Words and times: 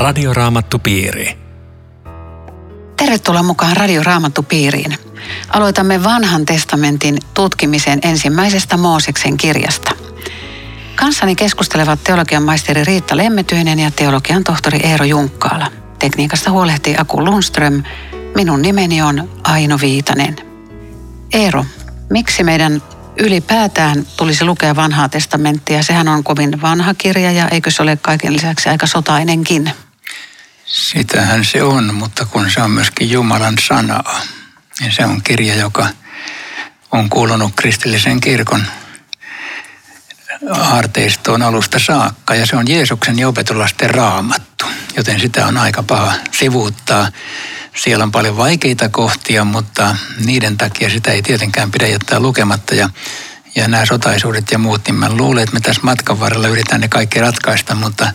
Radioraamattupiiri. 0.00 1.38
Tervetuloa 2.96 3.42
mukaan 3.42 3.76
Radioraamattupiiriin. 3.76 4.98
Aloitamme 5.48 6.04
vanhan 6.04 6.46
testamentin 6.46 7.18
tutkimisen 7.34 7.98
ensimmäisestä 8.02 8.76
Mooseksen 8.76 9.36
kirjasta. 9.36 9.90
Kanssani 10.94 11.36
keskustelevat 11.36 12.04
teologian 12.04 12.42
maisteri 12.42 12.84
Riitta 12.84 13.16
Lemmetyinen 13.16 13.78
ja 13.78 13.90
teologian 13.90 14.44
tohtori 14.44 14.78
Eero 14.82 15.04
Junkkaala. 15.04 15.66
Tekniikasta 15.98 16.50
huolehtii 16.50 16.96
Aku 16.98 17.24
Lundström. 17.24 17.82
Minun 18.34 18.62
nimeni 18.62 19.02
on 19.02 19.30
Aino 19.44 19.78
Viitanen. 19.80 20.36
Eero, 21.32 21.64
miksi 22.10 22.44
meidän 22.44 22.82
ylipäätään 23.18 24.06
tulisi 24.16 24.44
lukea 24.44 24.76
vanhaa 24.76 25.08
testamenttia? 25.08 25.82
Sehän 25.82 26.08
on 26.08 26.24
kovin 26.24 26.62
vanha 26.62 26.94
kirja 26.94 27.32
ja 27.32 27.48
eikö 27.48 27.70
se 27.70 27.82
ole 27.82 27.96
kaiken 28.02 28.32
lisäksi 28.32 28.68
aika 28.68 28.86
sotainenkin? 28.86 29.70
Sitähän 30.70 31.44
se 31.44 31.62
on, 31.62 31.94
mutta 31.94 32.24
kun 32.24 32.50
se 32.50 32.62
on 32.62 32.70
myöskin 32.70 33.10
Jumalan 33.10 33.54
sanaa, 33.68 34.20
niin 34.80 34.92
se 34.92 35.04
on 35.04 35.22
kirja, 35.22 35.54
joka 35.54 35.88
on 36.92 37.10
kuulunut 37.10 37.52
kristillisen 37.56 38.20
kirkon 38.20 38.66
aarteistoon 40.50 41.42
alusta 41.42 41.78
saakka. 41.78 42.34
Ja 42.34 42.46
se 42.46 42.56
on 42.56 42.68
Jeesuksen 42.68 43.18
ja 43.18 43.28
opetulasten 43.28 43.90
raamattu, 43.90 44.64
joten 44.96 45.20
sitä 45.20 45.46
on 45.46 45.56
aika 45.56 45.82
paha 45.82 46.12
sivuuttaa. 46.32 47.08
Siellä 47.76 48.02
on 48.02 48.12
paljon 48.12 48.36
vaikeita 48.36 48.88
kohtia, 48.88 49.44
mutta 49.44 49.96
niiden 50.24 50.56
takia 50.56 50.90
sitä 50.90 51.10
ei 51.10 51.22
tietenkään 51.22 51.70
pidä 51.70 51.86
jättää 51.86 52.20
lukematta. 52.20 52.74
Ja, 52.74 52.90
ja 53.54 53.68
nämä 53.68 53.86
sotaisuudet 53.86 54.44
ja 54.52 54.58
muut, 54.58 54.86
niin 54.86 54.94
mä 54.94 55.12
luulen, 55.12 55.42
että 55.42 55.54
me 55.54 55.60
tässä 55.60 55.82
matkan 55.84 56.20
varrella 56.20 56.48
yritetään 56.48 56.80
ne 56.80 56.88
kaikki 56.88 57.20
ratkaista, 57.20 57.74
mutta, 57.74 58.12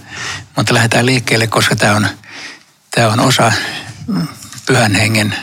mutta 0.56 0.74
lähdetään 0.74 1.06
liikkeelle, 1.06 1.48
koska 1.48 1.76
tämä 1.76 1.96
on, 1.96 2.08
tämä 2.96 3.14
on 3.14 3.20
osa 3.20 3.52
pyhän 4.66 4.96
hengen 4.96 5.36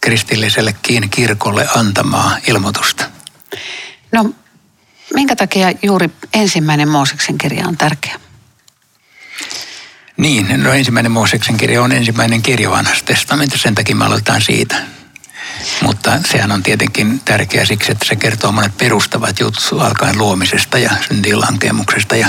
kristillisellekin 0.00 1.10
kirkolle 1.10 1.68
antamaa 1.76 2.36
ilmoitusta. 2.46 3.04
No, 4.12 4.30
minkä 5.14 5.36
takia 5.36 5.72
juuri 5.82 6.10
ensimmäinen 6.34 6.88
Mooseksen 6.88 7.38
kirja 7.38 7.68
on 7.68 7.76
tärkeä? 7.76 8.20
Niin, 10.16 10.62
no 10.62 10.72
ensimmäinen 10.72 11.12
Mooseksen 11.12 11.56
kirja 11.56 11.82
on 11.82 11.92
ensimmäinen 11.92 12.42
kirja 12.42 12.70
vanhassa 12.70 13.04
testamentissa, 13.04 13.62
sen 13.62 13.74
takia 13.74 13.96
me 13.96 14.04
aloitetaan 14.04 14.42
siitä. 14.42 14.76
Mutta 15.82 16.18
sehän 16.24 16.52
on 16.52 16.62
tietenkin 16.62 17.20
tärkeä 17.24 17.64
siksi, 17.64 17.92
että 17.92 18.04
se 18.04 18.16
kertoo 18.16 18.52
monet 18.52 18.78
perustavat 18.78 19.40
jutut 19.40 19.80
alkaen 19.80 20.18
luomisesta 20.18 20.78
ja 20.78 20.90
syntilankemuksesta 21.08 22.16
ja 22.16 22.28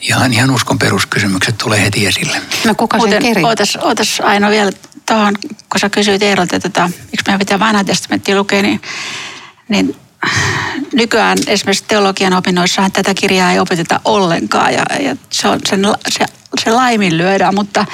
ihan, 0.00 0.32
ihan 0.32 0.50
uskon 0.50 0.78
peruskysymykset 0.78 1.58
tulee 1.58 1.84
heti 1.84 2.06
esille. 2.06 2.42
No 2.64 2.74
kuka 2.74 2.98
sen 2.98 3.22
kirja? 3.22 3.46
Ootas, 3.46 3.76
ootas 3.76 4.20
Aino 4.20 4.50
vielä 4.50 4.72
tuohon, 5.06 5.34
kun 5.42 5.80
sä 5.80 5.90
kysyit 5.90 6.22
Eerolta, 6.22 6.56
että 6.56 6.68
tota, 6.68 6.88
miksi 6.88 7.24
meidän 7.26 7.38
pitää 7.38 7.58
vanha 7.58 7.84
testamenttia 7.84 8.36
lukea, 8.36 8.62
niin, 8.62 8.82
niin 9.68 9.96
nykyään 10.92 11.38
esimerkiksi 11.46 11.84
teologian 11.88 12.32
opinnoissahan 12.32 12.92
tätä 12.92 13.14
kirjaa 13.14 13.52
ei 13.52 13.58
opeteta 13.58 14.00
ollenkaan 14.04 14.74
ja, 14.74 14.84
ja 15.00 15.16
se, 15.30 15.48
on, 15.48 15.60
sen, 15.68 15.82
se, 16.08 16.24
se 16.64 16.70
laiminlyödään, 16.70 17.54
mutta 17.54 17.86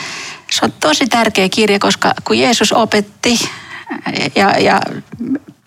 se 0.50 0.64
on 0.64 0.72
tosi 0.72 1.06
tärkeä 1.06 1.48
kirja, 1.48 1.78
koska 1.78 2.14
kun 2.25 2.38
Jeesus 2.38 2.72
opetti 2.72 3.38
ja, 4.34 4.50
ja 4.50 4.80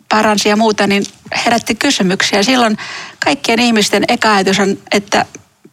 paransi 0.10 0.50
ja 0.50 0.56
muuta, 0.56 0.88
niin 0.88 1.04
herätti 1.46 1.76
kysymyksiä. 1.76 2.44
Silloin 2.44 2.78
kaikkien 3.26 3.60
ihmisten 3.60 4.04
eka 4.08 4.34
ajatus 4.34 4.60
on, 4.60 4.78
että 4.92 5.26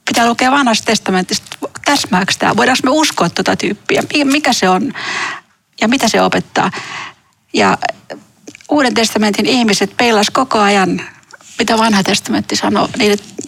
pitää 0.05 0.27
lukea 0.27 0.51
vanhasta 0.51 0.87
testamentista, 0.87 1.57
täsmääkö 1.85 2.33
tämä, 2.39 2.57
voidaanko 2.57 2.81
me 2.85 2.91
uskoa 2.91 3.29
tuota 3.29 3.57
tyyppiä, 3.57 4.03
mikä 4.25 4.53
se 4.53 4.69
on 4.69 4.93
ja 5.81 5.89
mitä 5.89 6.09
se 6.09 6.23
opettaa. 6.23 6.71
Ja 7.53 7.79
Uuden 8.69 8.95
testamentin 8.95 9.47
ihmiset 9.47 9.97
peilas 9.97 10.31
koko 10.31 10.59
ajan, 10.59 11.01
mitä 11.59 11.79
vanha 11.79 12.03
testamentti 12.03 12.57
sanoo. 12.57 12.89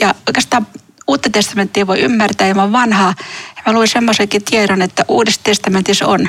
Ja 0.01 0.15
oikeastaan 0.29 0.67
uutta 1.07 1.31
testamenttia 1.31 1.87
voi 1.87 2.01
ymmärtää 2.01 2.49
ilman 2.49 2.73
vanhaa. 2.73 3.15
Ja 3.57 3.63
mä 3.67 3.73
luin 3.73 3.89
semmoisenkin 3.89 4.45
tiedon, 4.45 4.83
että 4.83 5.05
uudessa 5.09 5.41
testamentissa 5.45 6.07
on 6.07 6.29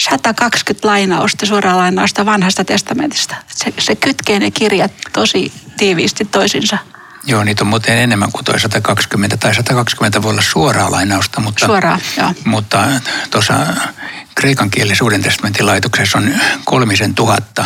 120 0.00 0.88
lainausta, 0.88 1.46
suoraan 1.46 1.78
lainausta 1.78 2.26
vanhasta 2.26 2.64
testamentista. 2.64 3.36
Se, 3.46 3.74
se 3.78 3.96
kytkee 3.96 4.38
ne 4.38 4.50
kirjat 4.50 4.92
tosi 5.12 5.52
tiiviisti 5.76 6.24
toisinsa. 6.24 6.78
Joo, 7.28 7.44
niitä 7.44 7.64
on 7.64 7.68
muuten 7.68 7.98
enemmän 7.98 8.32
kuin 8.32 8.44
toi 8.44 8.60
120 8.60 9.36
tai 9.36 9.54
120 9.54 10.22
voi 10.22 10.30
olla 10.30 10.42
suoraa 10.42 10.90
lainausta, 10.90 11.40
mutta, 11.40 11.66
suoraa, 11.66 11.98
joo. 12.16 12.34
mutta 12.44 12.86
tuossa 13.30 13.54
kreikan 14.34 14.70
kielessä 14.70 15.04
uuden 15.04 15.22
testamentin 15.22 15.66
laitoksessa 15.66 16.18
on 16.18 16.34
kolmisen 16.64 17.14
tuhatta 17.14 17.64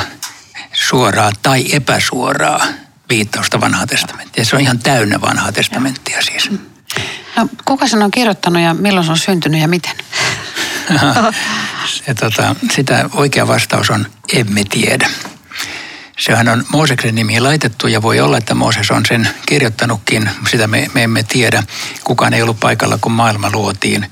suoraa 0.73 1.31
tai 1.43 1.65
epäsuoraa 1.73 2.67
viittausta 3.09 3.61
vanhaa 3.61 3.87
testamenttia. 3.87 4.45
Se 4.45 4.57
on 4.57 4.63
ihan 4.63 4.79
täynnä 4.79 5.21
vanhaa 5.21 5.53
testamenttia 5.53 6.23
siis. 6.23 6.51
No, 7.37 7.49
kuka 7.65 7.89
sen 7.89 8.03
on 8.03 8.11
kirjoittanut 8.11 8.63
ja 8.63 8.75
milloin 8.75 9.07
se 9.07 9.13
on 9.13 9.19
syntynyt 9.19 9.61
ja 9.61 9.69
miten? 9.69 9.97
se, 12.07 12.15
tota, 12.15 12.57
sitä 12.71 13.11
oikea 13.15 13.49
vastaus 13.49 13.91
on 13.91 14.07
emme 14.33 14.65
tiedä. 14.65 15.09
Sehän 16.23 16.49
on 16.49 16.65
Mooseksen 16.69 17.15
nimi 17.15 17.41
laitettu 17.41 17.87
ja 17.87 18.03
voi 18.03 18.21
olla, 18.21 18.39
että 18.39 18.55
Mooses 18.55 18.91
on 18.91 19.07
sen 19.07 19.29
kirjoittanutkin. 19.47 20.31
Sitä 20.51 20.67
me, 20.67 20.91
me 20.95 21.03
emme 21.03 21.23
tiedä. 21.23 21.63
Kukaan 22.05 22.35
ei 22.35 22.43
ollut 22.43 22.61
paikalla, 22.61 22.99
kun 23.01 23.13
maailma 23.13 23.51
luotiin. 23.53 24.11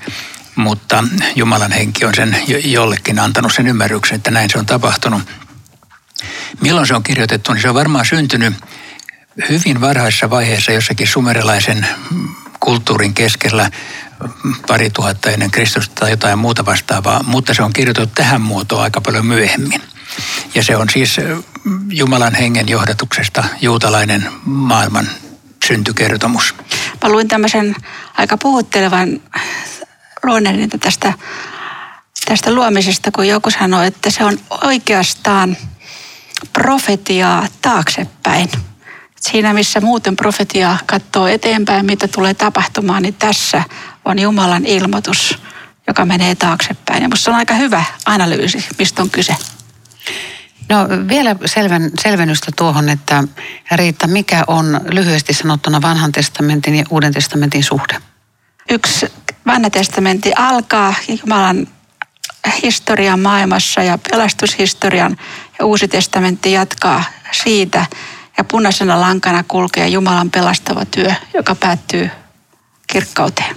Mutta 0.55 1.03
Jumalan 1.35 1.71
henki 1.71 2.05
on 2.05 2.15
sen 2.15 2.37
jollekin 2.63 3.19
antanut 3.19 3.53
sen 3.53 3.67
ymmärryksen, 3.67 4.15
että 4.15 4.31
näin 4.31 4.49
se 4.49 4.57
on 4.57 4.65
tapahtunut. 4.65 5.21
Milloin 6.61 6.87
se 6.87 6.95
on 6.95 7.03
kirjoitettu, 7.03 7.53
niin 7.53 7.61
se 7.61 7.69
on 7.69 7.75
varmaan 7.75 8.05
syntynyt 8.05 8.53
hyvin 9.49 9.81
varhaisessa 9.81 10.29
vaiheessa 10.29 10.71
jossakin 10.71 11.07
sumerilaisen 11.07 11.87
kulttuurin 12.59 13.13
keskellä 13.13 13.71
pari 14.67 14.89
tuhatta 14.89 15.31
ennen 15.31 15.51
Kristusta 15.51 15.95
tai 15.95 16.09
jotain 16.09 16.39
muuta 16.39 16.65
vastaavaa, 16.65 17.23
mutta 17.23 17.53
se 17.53 17.63
on 17.63 17.73
kirjoitettu 17.73 18.15
tähän 18.15 18.41
muotoon 18.41 18.83
aika 18.83 19.01
paljon 19.01 19.25
myöhemmin. 19.25 19.90
Ja 20.55 20.63
se 20.63 20.75
on 20.75 20.89
siis 20.89 21.17
Jumalan 21.89 22.35
hengen 22.35 22.69
johdatuksesta 22.69 23.43
juutalainen 23.61 24.27
maailman 24.45 25.09
syntykertomus. 25.67 26.55
Mä 27.03 27.09
luin 27.09 27.27
tämmöisen 27.27 27.75
aika 28.17 28.37
puhuttelevan 28.37 29.21
ruonerin 30.23 30.69
tästä, 30.69 31.13
tästä 32.25 32.53
luomisesta, 32.53 33.11
kun 33.11 33.27
joku 33.27 33.51
sanoi, 33.51 33.87
että 33.87 34.09
se 34.09 34.23
on 34.23 34.39
oikeastaan– 34.63 35.57
profetiaa 36.53 37.47
taaksepäin. 37.61 38.49
Siinä 39.19 39.53
missä 39.53 39.81
muuten 39.81 40.15
profetia 40.15 40.77
katsoo 40.85 41.27
eteenpäin, 41.27 41.85
mitä 41.85 42.07
tulee 42.07 42.33
tapahtumaan, 42.33 43.03
niin 43.03 43.13
tässä 43.13 43.63
on 44.05 44.19
Jumalan 44.19 44.65
ilmoitus, 44.65 45.37
joka 45.87 46.05
menee 46.05 46.35
taaksepäin. 46.35 47.03
Ja 47.03 47.07
minusta 47.07 47.31
on 47.31 47.37
aika 47.37 47.53
hyvä 47.53 47.83
analyysi, 48.05 48.65
mistä 48.77 49.01
on 49.01 49.09
kyse. 49.09 49.35
No 50.69 50.87
vielä 51.07 51.35
selvän, 51.45 51.91
selvennystä 51.99 52.51
tuohon, 52.55 52.89
että 52.89 53.23
Riitta, 53.71 54.07
mikä 54.07 54.43
on 54.47 54.81
lyhyesti 54.91 55.33
sanottuna 55.33 55.81
vanhan 55.81 56.11
testamentin 56.11 56.75
ja 56.75 56.85
uuden 56.89 57.13
testamentin 57.13 57.63
suhde? 57.63 57.97
Yksi 58.69 59.07
vanha 59.45 59.69
testamentti 59.69 60.31
alkaa 60.35 60.93
Jumalan 61.07 61.67
historian 62.63 63.19
maailmassa 63.19 63.83
ja 63.83 63.97
pelastushistorian 64.11 65.17
ja 65.59 65.65
uusi 65.65 65.87
testamentti 65.87 66.51
jatkaa 66.51 67.03
siitä 67.31 67.85
ja 68.37 68.43
punaisena 68.43 69.01
lankana 69.01 69.43
kulkee 69.47 69.87
Jumalan 69.87 70.31
pelastava 70.31 70.85
työ, 70.85 71.13
joka 71.33 71.55
päättyy 71.55 72.09
kirkkauteen. 72.87 73.55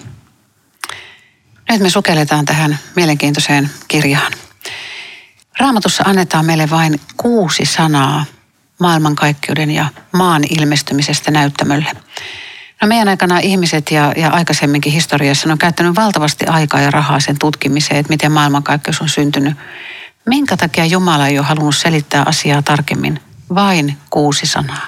Nyt 1.70 1.80
me 1.80 1.90
sukelletaan 1.90 2.44
tähän 2.44 2.78
mielenkiintoiseen 2.96 3.70
kirjaan. 3.88 4.32
Raamatussa 5.64 6.04
annetaan 6.06 6.46
meille 6.46 6.70
vain 6.70 7.00
kuusi 7.16 7.64
sanaa 7.64 8.24
maailmankaikkeuden 8.80 9.70
ja 9.70 9.86
maan 10.12 10.44
ilmestymisestä 10.50 11.30
näyttämölle. 11.30 11.92
No 12.82 12.88
meidän 12.88 13.08
aikana 13.08 13.38
ihmiset 13.38 13.90
ja, 13.90 14.12
ja 14.16 14.30
aikaisemminkin 14.30 14.92
historiassa 14.92 15.52
on 15.52 15.58
käyttänyt 15.58 15.96
valtavasti 15.96 16.46
aikaa 16.46 16.80
ja 16.80 16.90
rahaa 16.90 17.20
sen 17.20 17.38
tutkimiseen, 17.38 18.00
että 18.00 18.12
miten 18.12 18.32
maailmankaikkeus 18.32 19.00
on 19.00 19.08
syntynyt. 19.08 19.56
Minkä 20.26 20.56
takia 20.56 20.86
Jumala 20.86 21.26
ei 21.26 21.38
ole 21.38 21.46
halunnut 21.46 21.76
selittää 21.76 22.22
asiaa 22.26 22.62
tarkemmin? 22.62 23.20
Vain 23.54 23.98
kuusi 24.10 24.46
sanaa. 24.46 24.86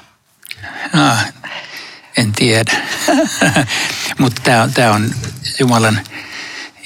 No, 0.93 1.17
en 2.17 2.33
tiedä. 2.33 2.73
Mutta 4.21 4.43
tämä 4.43 4.69
tämä 4.75 4.93
on 4.93 5.11
Jumalan 5.61 6.01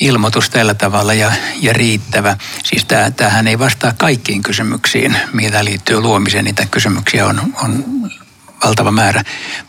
ilmoitus 0.00 0.50
tällä 0.50 0.74
tavalla 0.74 1.14
ja, 1.14 1.32
ja 1.60 1.72
riittävä. 1.72 2.36
Siis 2.64 2.84
tämä, 2.84 3.10
tämähän 3.10 3.48
ei 3.48 3.58
vastaa 3.58 3.92
kaikkiin 3.98 4.42
kysymyksiin, 4.42 5.16
mitä 5.32 5.64
liittyy 5.64 6.00
luomiseen. 6.00 6.44
Niitä 6.44 6.66
kysymyksiä 6.70 7.26
on, 7.26 7.40
on 7.64 7.84
valtava 8.64 8.90
määrä. 8.90 9.24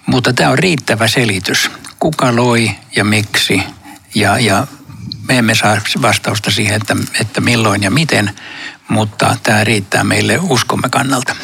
Mutta 0.06 0.34
tämä 0.34 0.50
on 0.50 0.60
riittävä 0.60 1.08
selitys. 1.08 1.72
Kuka 2.00 2.36
loi 2.36 2.72
ja 2.96 3.04
miksi 3.04 3.64
ja, 4.16 4.40
ja 4.40 4.68
me 5.28 5.38
emme 5.38 5.56
saa 5.56 5.78
vastausta 6.02 6.52
siihen, 6.52 6.76
että, 6.76 6.96
että 7.22 7.42
milloin 7.42 7.84
ja 7.84 7.92
miten, 7.92 8.32
mutta 8.88 9.38
tämä 9.44 9.64
riittää 9.64 10.04
meille 10.04 10.40
uskomme 10.42 10.90
kannalta. 10.90 11.36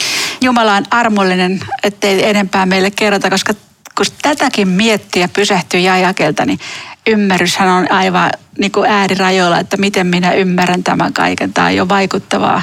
Jumala 0.42 0.76
on 0.76 0.86
armollinen, 0.92 1.60
ettei 1.84 2.30
enempää 2.30 2.66
meille 2.66 2.92
kerrota, 2.92 3.30
koska 3.30 3.54
kun 3.98 4.06
tätäkin 4.22 4.68
miettiä 4.68 5.28
pysähtyy 5.28 5.80
ja 5.80 5.94
ajakelta, 5.94 6.46
niin 6.46 6.60
ymmärryshän 7.08 7.70
on 7.70 7.92
aivan 7.92 8.32
niin 8.58 8.72
kuin 8.72 8.90
äärirajoilla, 8.90 9.60
että 9.60 9.78
miten 9.78 10.08
minä 10.08 10.32
ymmärrän 10.32 10.84
tämän 10.84 11.14
kaiken. 11.14 11.54
Tämä 11.54 11.68
on 11.68 11.76
jo 11.76 11.90
vaikuttavaa. 11.90 12.62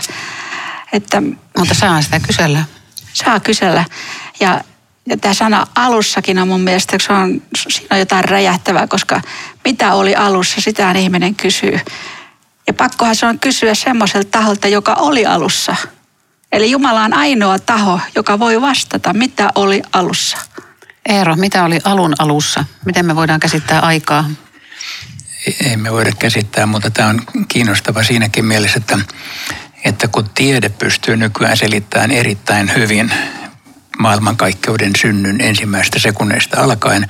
Että, 0.93 1.23
Mutta 1.59 1.75
saa 1.75 2.03
sitä 2.03 2.21
kysellä. 2.21 2.65
Saa 3.13 3.41
kysellä. 3.41 3.85
Ja, 4.41 4.61
ja 5.07 5.17
tämä 5.17 5.35
sana 5.35 5.67
alussakin 5.75 6.39
on 6.39 6.49
mun 6.49 6.61
mielestä, 6.61 6.97
se 7.01 7.13
on, 7.13 7.43
siinä 7.69 7.89
on 7.91 7.99
jotain 7.99 8.25
räjähtävää, 8.25 8.87
koska 8.87 9.21
mitä 9.65 9.95
oli 9.95 10.15
alussa, 10.15 10.61
sitä 10.61 10.93
ihminen 10.93 11.35
kysyy. 11.35 11.81
Ja 12.67 12.75
pakkohan 12.75 13.17
se 13.17 13.27
on 13.27 13.39
kysyä 13.39 13.75
semmoiselta 13.75 14.29
taholta, 14.31 14.69
joka 14.69 14.95
oli 14.95 15.27
alussa. 15.27 15.77
Eli 16.53 16.71
Jumala 16.71 17.05
on 17.05 17.15
ainoa 17.15 17.59
taho, 17.59 18.01
joka 18.15 18.39
voi 18.39 18.61
vastata, 18.61 19.13
mitä 19.13 19.51
oli 19.55 19.83
alussa. 19.93 20.39
Eero, 21.09 21.37
mitä 21.37 21.65
oli 21.65 21.81
alun 21.85 22.15
alussa? 22.19 22.65
Miten 22.85 23.07
me 23.07 23.17
voidaan 23.17 23.41
käsittää 23.41 23.81
aikaa? 23.81 24.31
Ei 25.65 25.77
me 25.77 25.93
voida 25.93 26.13
käsittää, 26.19 26.67
mutta 26.67 26.91
tämä 26.91 27.09
on 27.09 27.23
kiinnostava 27.49 28.05
siinäkin 28.05 28.45
mielessä, 28.45 28.79
että, 28.79 28.99
että 29.85 30.09
kun 30.09 30.31
tiede 30.35 30.69
pystyy 30.69 31.17
nykyään 31.17 31.57
selittämään 31.57 32.11
erittäin 32.11 32.75
hyvin 32.77 33.13
maailmankaikkeuden 33.99 34.93
synnyn 35.01 35.41
ensimmäistä 35.41 35.99
sekunneista 35.99 36.61
alkaen, 36.61 37.09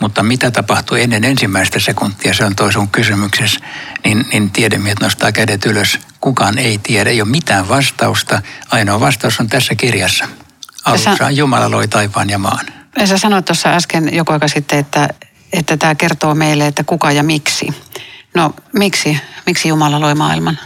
mutta 0.00 0.22
mitä 0.22 0.50
tapahtui 0.50 1.02
ennen 1.02 1.24
ensimmäistä 1.24 1.80
sekuntia, 1.80 2.34
se 2.34 2.44
on 2.44 2.56
toi 2.56 2.72
sun 2.72 2.88
kysymyksessä, 2.88 3.60
niin, 4.04 4.26
niin 4.32 4.50
tiedemiehet 4.50 5.00
nostaa 5.00 5.32
kädet 5.32 5.66
ylös. 5.66 5.98
Kukaan 6.20 6.58
ei 6.58 6.78
tiedä, 6.78 7.10
ei 7.10 7.22
ole 7.22 7.28
mitään 7.28 7.68
vastausta. 7.68 8.42
Ainoa 8.70 9.00
vastaus 9.00 9.40
on 9.40 9.48
tässä 9.48 9.74
kirjassa. 9.74 10.28
Alussa 10.84 11.30
Jumala 11.30 11.70
loi 11.70 11.88
taivaan 11.88 12.30
ja 12.30 12.38
maan. 12.38 12.66
Sä 13.04 13.18
sanoit 13.18 13.44
tuossa 13.44 13.68
äsken 13.68 14.14
joku 14.14 14.32
aika 14.32 14.48
sitten, 14.48 14.78
että, 14.78 15.08
että 15.52 15.76
tämä 15.76 15.94
kertoo 15.94 16.34
meille, 16.34 16.66
että 16.66 16.84
kuka 16.84 17.12
ja 17.12 17.22
miksi. 17.22 17.68
No 18.34 18.54
miksi? 18.72 19.18
Miksi 19.46 19.68
Jumala 19.68 20.00
loi 20.00 20.14
maailman? 20.14 20.58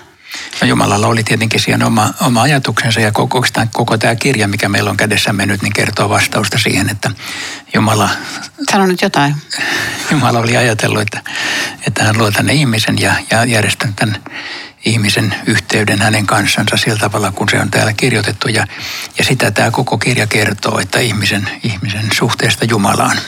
No 0.61 0.67
Jumalalla 0.67 1.06
oli 1.06 1.25
tietenkin 1.25 1.61
siihen 1.61 1.82
oma, 1.82 2.15
oma 2.21 2.43
ajatuksensa 2.43 3.00
ja 3.00 3.12
koko, 3.12 3.44
koko 3.73 3.99
tämä 3.99 4.15
kirja, 4.15 4.49
mikä 4.49 4.69
meillä 4.69 4.91
on 4.91 4.97
kädessämme 4.97 5.47
nyt, 5.47 5.62
niin 5.62 5.73
kertoo 5.73 6.09
vastausta 6.09 6.59
siihen, 6.59 6.91
että 6.91 7.11
Jumala... 7.75 8.09
Sano 8.71 8.87
nyt 8.87 9.03
jotain. 9.03 9.35
Jumala 10.11 10.38
oli 10.38 10.56
ajatellut, 10.56 11.03
että, 11.03 11.21
että 11.87 12.05
hän 12.05 12.19
luo 12.19 12.31
tänne 12.31 12.53
ihmisen 12.53 12.99
ja, 12.99 13.15
ja 13.31 13.44
järjestänyt 13.44 13.97
tämän 13.97 14.23
ihmisen 14.85 15.35
yhteyden 15.47 16.03
hänen 16.03 16.27
kanssansa 16.27 16.77
sillä 16.77 16.99
tavalla, 16.99 17.32
kun 17.32 17.49
se 17.49 17.61
on 17.61 17.71
täällä 17.71 17.93
kirjoitettu. 17.93 18.49
Ja, 18.49 18.67
ja 19.19 19.25
sitä 19.25 19.50
tämä 19.50 19.71
koko 19.71 19.99
kirja 19.99 20.27
kertoo, 20.27 20.79
että 20.79 20.99
ihmisen, 20.99 21.50
ihmisen 21.62 22.09
suhteesta 22.12 22.65
Jumalaan. 22.65 23.19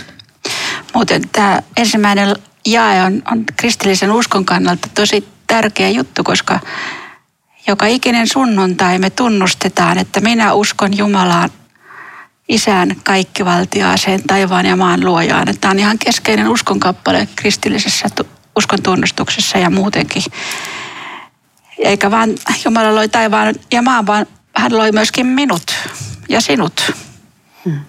Muuten 0.94 1.28
tämä 1.28 1.62
ensimmäinen 1.76 2.37
jae 2.66 3.02
on, 3.02 3.22
on 3.32 3.44
kristillisen 3.56 4.12
uskon 4.12 4.44
kannalta 4.44 4.88
tosi 4.94 5.28
tärkeä 5.46 5.88
juttu, 5.88 6.25
koska 6.25 6.60
joka 7.66 7.87
ikinen 7.87 8.28
sunnuntai 8.28 8.98
me 8.98 9.10
tunnustetaan, 9.10 9.98
että 9.98 10.20
minä 10.20 10.52
uskon 10.52 10.96
Jumalaan, 10.96 11.50
isään 12.48 12.96
kaikkivaltiaaseen, 13.05 14.22
taivaan 14.22 14.66
ja 14.66 14.76
maan 14.76 15.05
luojaan. 15.05 15.46
Tämä 15.60 15.72
on 15.72 15.78
ihan 15.78 15.98
keskeinen 15.98 16.48
uskonkappale 16.48 17.28
kristillisessä 17.37 18.08
uskon 18.56 18.82
tunnustuksessa 18.82 19.58
ja 19.58 19.70
muutenkin. 19.70 20.22
Eikä 21.78 22.10
vaan 22.10 22.30
Jumala 22.64 22.94
loi 22.94 23.08
taivaan 23.08 23.54
ja 23.72 23.82
maan, 23.82 24.06
vaan 24.06 24.26
hän 24.56 24.78
loi 24.78 24.92
myöskin 24.92 25.26
minut 25.26 25.74
ja 26.28 26.40
sinut. 26.40 26.92
Hmm. 27.64 27.80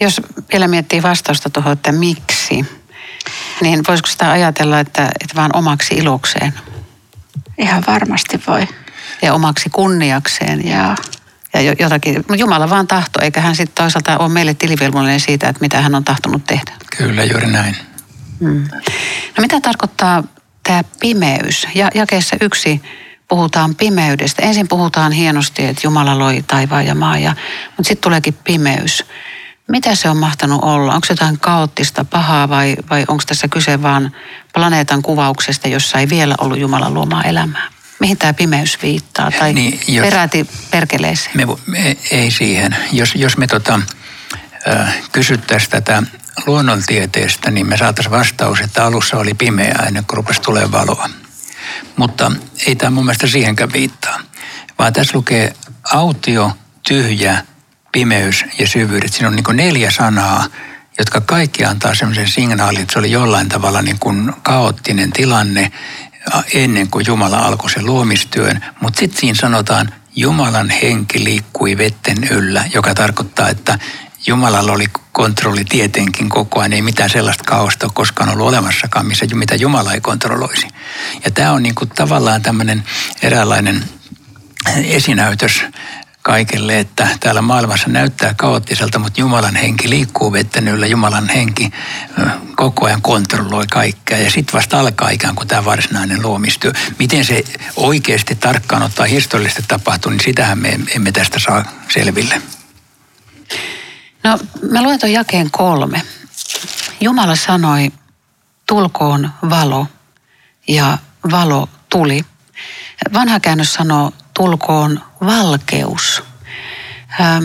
Jos 0.00 0.20
vielä 0.52 0.68
miettii 0.68 1.02
vastausta 1.02 1.50
tuohon, 1.50 1.72
että 1.72 1.92
miksi, 1.92 2.66
niin 3.60 3.82
voisiko 3.88 4.08
sitä 4.08 4.30
ajatella, 4.30 4.80
että, 4.80 5.02
että 5.20 5.36
vaan 5.36 5.56
omaksi 5.56 5.94
ilokseen? 5.94 6.54
Ihan 7.58 7.84
varmasti 7.86 8.40
voi. 8.46 8.68
Ja 9.22 9.34
omaksi 9.34 9.70
kunniakseen 9.70 10.68
ja, 10.68 10.96
ja 11.54 11.74
jotakin. 11.78 12.24
Jumala 12.36 12.70
vaan 12.70 12.86
tahto, 12.86 13.22
eikä 13.22 13.40
hän 13.40 13.56
sitten 13.56 13.74
toisaalta 13.84 14.18
ole 14.18 14.28
meille 14.28 14.54
tilivelvollinen 14.54 15.20
siitä, 15.20 15.48
että 15.48 15.60
mitä 15.60 15.80
hän 15.80 15.94
on 15.94 16.04
tahtonut 16.04 16.44
tehdä. 16.44 16.72
Kyllä, 16.96 17.24
juuri 17.24 17.46
näin. 17.46 17.76
Hmm. 18.40 18.68
No 19.36 19.40
mitä 19.40 19.60
tarkoittaa 19.60 20.24
tämä 20.66 20.84
pimeys? 21.00 21.66
Ja 21.74 21.90
jakeessa 21.94 22.36
yksi 22.40 22.82
puhutaan 23.28 23.74
pimeydestä. 23.74 24.42
Ensin 24.42 24.68
puhutaan 24.68 25.12
hienosti, 25.12 25.66
että 25.66 25.80
Jumala 25.84 26.18
loi 26.18 26.44
taivaan 26.46 26.86
ja 26.86 26.94
maa, 26.94 27.18
ja, 27.18 27.34
mutta 27.76 27.88
sitten 27.88 28.02
tuleekin 28.02 28.34
pimeys. 28.44 29.04
Mitä 29.68 29.94
se 29.94 30.08
on 30.08 30.16
mahtanut 30.16 30.62
olla? 30.62 30.94
Onko 30.94 31.06
se 31.06 31.12
jotain 31.12 31.38
kaoottista, 31.40 32.04
pahaa 32.04 32.48
vai, 32.48 32.76
vai 32.90 33.04
onko 33.08 33.22
tässä 33.26 33.48
kyse 33.48 33.82
vain 33.82 34.12
planeetan 34.54 35.02
kuvauksesta, 35.02 35.68
jossa 35.68 35.98
ei 35.98 36.08
vielä 36.08 36.34
ollut 36.38 36.58
Jumalan 36.58 36.94
luomaa 36.94 37.22
elämää? 37.22 37.68
Mihin 38.00 38.18
tämä 38.18 38.34
pimeys 38.34 38.78
viittaa 38.82 39.30
tai 39.30 39.52
niin, 39.52 39.80
jos, 39.88 40.04
peräti 40.04 40.46
perkeleeseen? 40.70 41.36
Me, 41.36 41.46
me, 41.66 41.96
ei 42.10 42.30
siihen. 42.30 42.76
Jos, 42.92 43.14
jos 43.14 43.36
me 43.36 43.46
tota, 43.46 43.80
kysyttäisiin 45.12 45.70
tätä 45.70 46.02
luonnontieteestä, 46.46 47.50
niin 47.50 47.66
me 47.66 47.76
saataisiin 47.76 48.12
vastaus, 48.12 48.60
että 48.60 48.84
alussa 48.84 49.16
oli 49.16 49.34
pimeää 49.34 49.84
ennen 49.86 50.04
kuin 50.04 50.16
rupesi 50.16 50.40
tulee 50.40 50.72
valoa. 50.72 51.10
Mutta 51.96 52.32
ei 52.66 52.76
tämä 52.76 52.90
mun 52.90 53.04
mielestä 53.04 53.26
siihenkään 53.26 53.72
viittaa, 53.72 54.20
vaan 54.78 54.92
tässä 54.92 55.16
lukee 55.16 55.54
autio, 55.92 56.52
tyhjä, 56.88 57.44
pimeys 57.92 58.44
ja 58.58 58.68
syvyydet. 58.68 59.12
Siinä 59.12 59.28
on 59.28 59.36
niin 59.36 59.56
neljä 59.56 59.90
sanaa, 59.90 60.46
jotka 60.98 61.20
kaikki 61.20 61.64
antaa 61.64 61.94
semmoisen 61.94 62.28
signaalin, 62.28 62.82
että 62.82 62.92
se 62.92 62.98
oli 62.98 63.10
jollain 63.10 63.48
tavalla 63.48 63.82
niin 63.82 63.98
kuin 63.98 64.32
kaoottinen 64.42 65.12
tilanne 65.12 65.72
ennen 66.54 66.88
kuin 66.88 67.04
Jumala 67.08 67.38
alkoi 67.38 67.70
sen 67.70 67.86
luomistyön. 67.86 68.64
Mutta 68.80 68.98
sitten 68.98 69.20
siinä 69.20 69.38
sanotaan, 69.40 69.92
Jumalan 70.16 70.70
henki 70.70 71.24
liikkui 71.24 71.78
vetten 71.78 72.24
yllä, 72.24 72.64
joka 72.74 72.94
tarkoittaa, 72.94 73.48
että 73.48 73.78
Jumalalla 74.26 74.72
oli 74.72 74.86
kontrolli 75.12 75.64
tietenkin 75.64 76.28
koko 76.28 76.60
ajan. 76.60 76.72
Ei 76.72 76.82
mitään 76.82 77.10
sellaista 77.10 77.44
kaosta 77.44 77.86
ole 77.86 77.92
koskaan 77.94 78.28
ollut 78.28 78.48
olemassakaan, 78.48 79.06
missä, 79.06 79.26
mitä 79.34 79.54
Jumala 79.54 79.92
ei 79.92 80.00
kontrolloisi. 80.00 80.68
Ja 81.24 81.30
tämä 81.30 81.52
on 81.52 81.62
niin 81.62 81.74
kuin 81.74 81.90
tavallaan 81.90 82.42
tämmöinen 82.42 82.84
eräänlainen 83.22 83.84
esinäytös 84.84 85.62
kaikille, 86.22 86.78
että 86.78 87.08
täällä 87.20 87.42
maailmassa 87.42 87.88
näyttää 87.88 88.34
kaoottiselta, 88.34 88.98
mutta 88.98 89.20
Jumalan 89.20 89.56
henki 89.56 89.90
liikkuu 89.90 90.32
vetten 90.32 90.68
yllä, 90.68 90.86
Jumalan 90.86 91.28
henki 91.28 91.70
koko 92.56 92.86
ajan 92.86 93.02
kontrolloi 93.02 93.66
kaikkea 93.66 94.18
ja 94.18 94.30
sitten 94.30 94.52
vasta 94.52 94.80
alkaa 94.80 95.10
ikään 95.10 95.34
kuin 95.34 95.48
tämä 95.48 95.64
varsinainen 95.64 96.22
luomistyö. 96.22 96.72
Miten 96.98 97.24
se 97.24 97.44
oikeasti 97.76 98.34
tarkkaan 98.34 98.82
ottaa 98.82 99.06
historiallisesti 99.06 99.62
tapahtuu, 99.68 100.12
niin 100.12 100.20
sitähän 100.20 100.58
me 100.58 100.80
emme 100.96 101.12
tästä 101.12 101.38
saa 101.38 101.64
selville. 101.88 102.42
No 104.26 104.38
mä 104.70 104.82
luen 104.82 104.98
tuon 104.98 105.12
jakeen 105.12 105.50
kolme. 105.50 106.02
Jumala 107.00 107.36
sanoi, 107.36 107.92
tulkoon 108.66 109.30
valo 109.50 109.86
ja 110.68 110.98
valo 111.30 111.68
tuli. 111.88 112.24
Vanha 113.12 113.40
käännös 113.40 113.74
sanoo, 113.74 114.12
tulkoon 114.34 115.00
valkeus. 115.26 116.22
Ähm, 117.20 117.44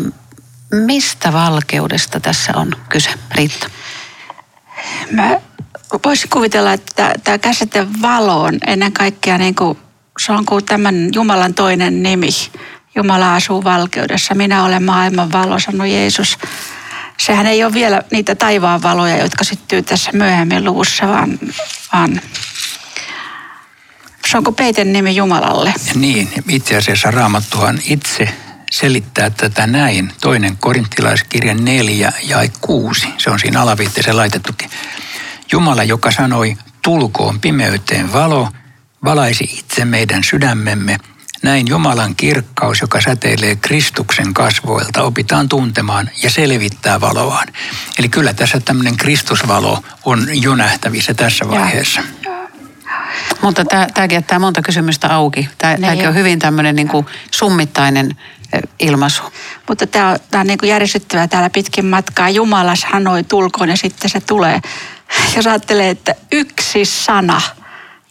mistä 0.72 1.34
valkeudesta 1.34 2.20
tässä 2.20 2.54
on 2.56 2.76
kyse, 2.90 3.10
Riitta? 3.32 3.70
Mä 5.12 5.40
voisin 6.06 6.30
kuvitella, 6.30 6.74
että 6.74 7.14
tämä 7.24 7.38
käsite 7.38 7.88
valo 8.02 8.42
on 8.42 8.58
ennen 8.68 8.94
kaikkea 8.94 9.38
niin 9.38 9.56
kuin, 9.56 9.78
se 10.26 10.32
on 10.32 10.46
kuin 10.46 10.66
tämän 10.66 11.10
Jumalan 11.14 11.54
toinen 11.54 12.04
nimi. 12.04 12.30
Jumala 12.96 13.36
asuu 13.36 13.64
valkeudessa. 13.64 14.36
Minä 14.36 14.64
olen 14.64 14.84
maailman 14.84 15.32
valo, 15.32 15.60
sanoi 15.60 15.94
Jeesus. 15.94 16.38
Sehän 17.26 17.46
ei 17.46 17.64
ole 17.64 17.74
vielä 17.74 18.02
niitä 18.12 18.36
taivaan 18.36 18.82
valoja, 18.82 19.18
jotka 19.18 19.44
syttyy 19.44 19.82
tässä 19.82 20.12
myöhemmin 20.14 20.66
luvussa, 20.66 21.08
vaan, 21.08 21.40
vaan 21.94 22.22
se 24.28 24.38
onko 24.38 24.52
peiten 24.52 24.94
nimi 24.94 25.16
Jumalalle? 25.16 25.74
Niin, 25.96 26.30
itse 26.50 26.78
asiassa 26.78 27.12
Raamattuhan 27.12 27.80
itse 27.86 28.30
selittää 28.72 29.30
tätä 29.30 29.68
näin. 29.68 30.12
Toinen 30.22 30.58
korinttilaiskirja 30.58 31.54
4 31.54 32.14
ja 32.24 32.38
6, 32.62 33.08
se 33.18 33.30
on 33.30 33.40
siinä 33.40 33.62
alaviitteeseen 33.62 34.18
laitettukin. 34.18 34.70
Jumala, 35.52 35.84
joka 35.84 36.12
sanoi, 36.12 36.58
tulkoon 36.82 37.40
pimeyteen 37.40 38.14
valo, 38.14 38.50
valaisi 39.04 39.44
itse 39.44 39.86
meidän 39.86 40.24
sydämemme. 40.24 40.98
Näin 41.42 41.68
Jumalan 41.68 42.16
kirkkaus, 42.16 42.82
joka 42.82 43.02
säteilee 43.02 43.56
Kristuksen 43.56 44.34
kasvoilta, 44.34 45.04
opitaan 45.04 45.50
tuntemaan 45.50 46.10
ja 46.24 46.30
selvittää 46.30 47.02
valoaan. 47.02 47.48
Eli 48.00 48.10
kyllä 48.10 48.34
tässä 48.34 48.60
tämmöinen 48.60 48.98
Kristusvalo 48.98 49.84
on 50.06 50.28
jo 50.34 50.56
nähtävissä 50.56 51.14
tässä 51.14 51.48
vaiheessa. 51.48 52.02
Ja. 52.26 52.32
Mutta 53.42 53.66
tämäkin 53.94 54.16
jättää 54.16 54.40
monta 54.40 54.62
kysymystä 54.62 55.14
auki. 55.16 55.50
Tämäkin 55.58 55.82
niin 55.82 56.08
on 56.08 56.16
hyvin 56.16 56.40
tämmöinen 56.40 56.76
niin 56.76 56.88
kuin 56.88 57.06
summittainen 57.32 58.16
ilmaisu. 58.80 59.24
Mutta 59.68 59.88
tämä 59.88 60.10
on, 60.10 60.18
tämä 60.32 60.42
on 60.42 60.48
niin 60.48 60.58
kuin 60.58 60.70
järisyttävää 60.70 61.28
täällä 61.28 61.50
pitkin 61.50 61.86
matkaa. 61.86 62.30
Jumala 62.30 62.76
sanoi 62.76 63.24
tulkoon 63.24 63.70
ja 63.70 63.78
sitten 63.78 64.10
se 64.10 64.20
tulee. 64.20 64.62
Jos 65.36 65.48
ajattelee, 65.48 65.90
että 65.90 66.16
yksi 66.32 66.86
sana 66.86 67.42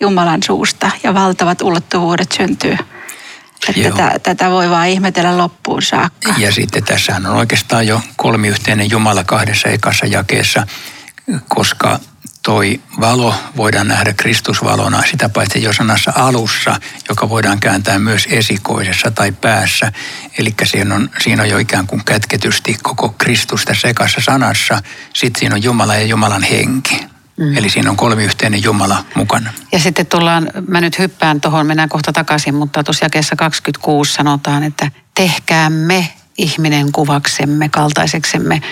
Jumalan 0.00 0.42
suusta 0.42 0.90
ja 1.02 1.14
valtavat 1.14 1.62
ulottuvuudet 1.62 2.32
syntyy. 2.32 2.76
Että 3.68 3.90
tätä, 3.90 4.18
tätä 4.22 4.50
voi 4.50 4.70
vaan 4.70 4.88
ihmetellä 4.88 5.38
loppuun 5.38 5.82
saakka. 5.82 6.34
Ja 6.38 6.52
sitten 6.52 6.84
tässä 6.84 7.16
on 7.16 7.26
oikeastaan 7.26 7.86
jo 7.86 8.00
kolmiyhteinen 8.16 8.90
Jumala 8.90 9.24
kahdessa 9.24 9.68
ekassa 9.68 10.06
jakeessa, 10.06 10.66
koska 11.48 12.00
toi 12.42 12.80
valo 13.00 13.34
voidaan 13.56 13.88
nähdä 13.88 14.12
Kristusvalona, 14.12 15.02
sitä 15.10 15.28
paitsi 15.28 15.62
jo 15.62 15.72
sanassa 15.72 16.12
alussa, 16.14 16.80
joka 17.08 17.28
voidaan 17.28 17.60
kääntää 17.60 17.98
myös 17.98 18.26
esikoisessa 18.30 19.10
tai 19.10 19.32
päässä. 19.32 19.92
Eli 20.38 20.54
siinä 20.64 20.94
on, 20.94 21.10
siinä 21.20 21.42
on 21.42 21.48
jo 21.48 21.58
ikään 21.58 21.86
kuin 21.86 22.04
kätketysti 22.04 22.78
koko 22.82 23.14
Kristus 23.18 23.64
tässä 23.64 23.88
ekassa 23.88 24.20
sanassa. 24.24 24.82
Sitten 25.14 25.40
siinä 25.40 25.54
on 25.54 25.62
Jumala 25.62 25.94
ja 25.94 26.02
Jumalan 26.02 26.42
henki. 26.42 27.06
Mm. 27.40 27.56
Eli 27.56 27.70
siinä 27.70 27.90
on 27.90 27.96
kolmiyhteinen 27.96 28.62
Jumala 28.62 29.04
mukana. 29.14 29.52
Ja 29.72 29.78
sitten 29.78 30.06
tullaan, 30.06 30.50
mä 30.68 30.80
nyt 30.80 30.98
hyppään 30.98 31.40
tuohon, 31.40 31.66
mennään 31.66 31.88
kohta 31.88 32.12
takaisin, 32.12 32.54
mutta 32.54 32.84
tuossa 32.84 33.04
jakeessa 33.04 33.36
26 33.36 34.12
sanotaan, 34.12 34.62
että 34.62 34.90
tehkäämme 35.14 36.08
ihminen 36.38 36.92
kuvaksemme, 36.92 37.68
kaltaiseksemme. 37.68 38.62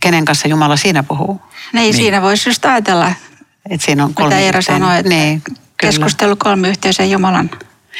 Kenen 0.00 0.24
kanssa 0.24 0.48
Jumala 0.48 0.76
siinä 0.76 1.02
puhuu? 1.02 1.40
Niin, 1.72 1.82
niin. 1.82 1.94
siinä 1.94 2.22
voisi 2.22 2.48
just 2.48 2.64
ajatella, 2.64 3.12
että 3.70 3.84
siinä 3.86 4.04
on 4.04 4.14
kolme 4.14 4.34
mitä 4.34 4.46
Eero 4.46 4.62
sanoi, 4.62 4.98
että 4.98 5.08
niin, 5.08 5.42
keskustelu 5.80 6.36
kolmiyhteisen 6.36 7.10
Jumalan 7.10 7.50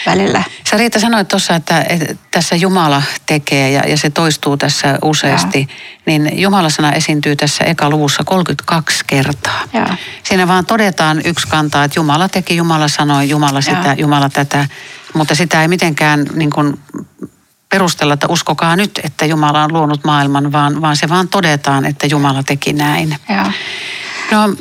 välillä. 0.07 0.43
Sä 0.71 0.76
Riitta 0.76 1.00
sanoit 1.00 1.29
tuossa, 1.29 1.55
että, 1.55 1.85
että 1.88 2.15
tässä 2.31 2.57
Jumala 2.57 3.03
tekee 3.26 3.71
ja, 3.71 3.83
ja 3.88 3.97
se 3.97 4.11
toistuu 4.11 4.57
tässä 4.57 4.99
useasti. 5.03 5.61
Ja. 5.61 5.75
Niin 6.07 6.41
Jumalasana 6.41 6.93
esiintyy 6.93 7.37
tässä 7.37 7.65
eka 7.65 7.91
luvussa 7.91 8.25
32 8.25 9.05
kertaa. 9.07 9.61
Ja. 9.73 9.97
Siinä 10.23 10.49
vaan 10.49 10.67
todetaan 10.67 11.21
yksi 11.25 11.49
kantaa, 11.49 11.85
että 11.85 11.99
Jumala 11.99 12.29
teki, 12.29 12.57
Jumala 12.57 12.88
sanoi, 12.88 13.29
Jumala 13.29 13.61
sitä, 13.61 13.83
ja. 13.85 13.95
Jumala 13.99 14.29
tätä. 14.29 14.67
Mutta 15.15 15.35
sitä 15.35 15.62
ei 15.62 15.69
mitenkään 15.69 16.26
niin 16.35 16.50
kuin 16.50 16.81
perustella, 17.69 18.15
että 18.15 18.26
uskokaa 18.31 18.76
nyt, 18.76 19.00
että 19.05 19.25
Jumala 19.26 19.65
on 19.65 19.73
luonut 19.73 20.05
maailman, 20.05 20.53
vaan, 20.53 20.81
vaan 20.81 20.97
se 20.97 21.09
vaan 21.09 21.29
todetaan, 21.29 21.85
että 21.85 22.07
Jumala 22.07 22.43
teki 22.43 22.73
näin. 22.73 23.17
Ja. 23.29 23.53
No, 24.31 24.57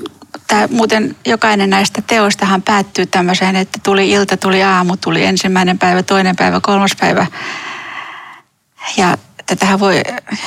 Tämä, 0.47 0.67
muuten 0.71 1.15
jokainen 1.25 1.69
näistä 1.69 2.01
teoistahan 2.07 2.61
päättyy 2.61 3.05
tämmöiseen, 3.05 3.55
että 3.55 3.79
tuli 3.83 4.11
ilta, 4.11 4.37
tuli 4.37 4.63
aamu, 4.63 4.97
tuli 4.97 5.25
ensimmäinen 5.25 5.79
päivä, 5.79 6.03
toinen 6.03 6.35
päivä, 6.35 6.59
kolmas 6.59 6.91
päivä. 6.99 7.27
Ja 8.97 9.17
tätähän 9.45 9.79
voi 9.79 10.01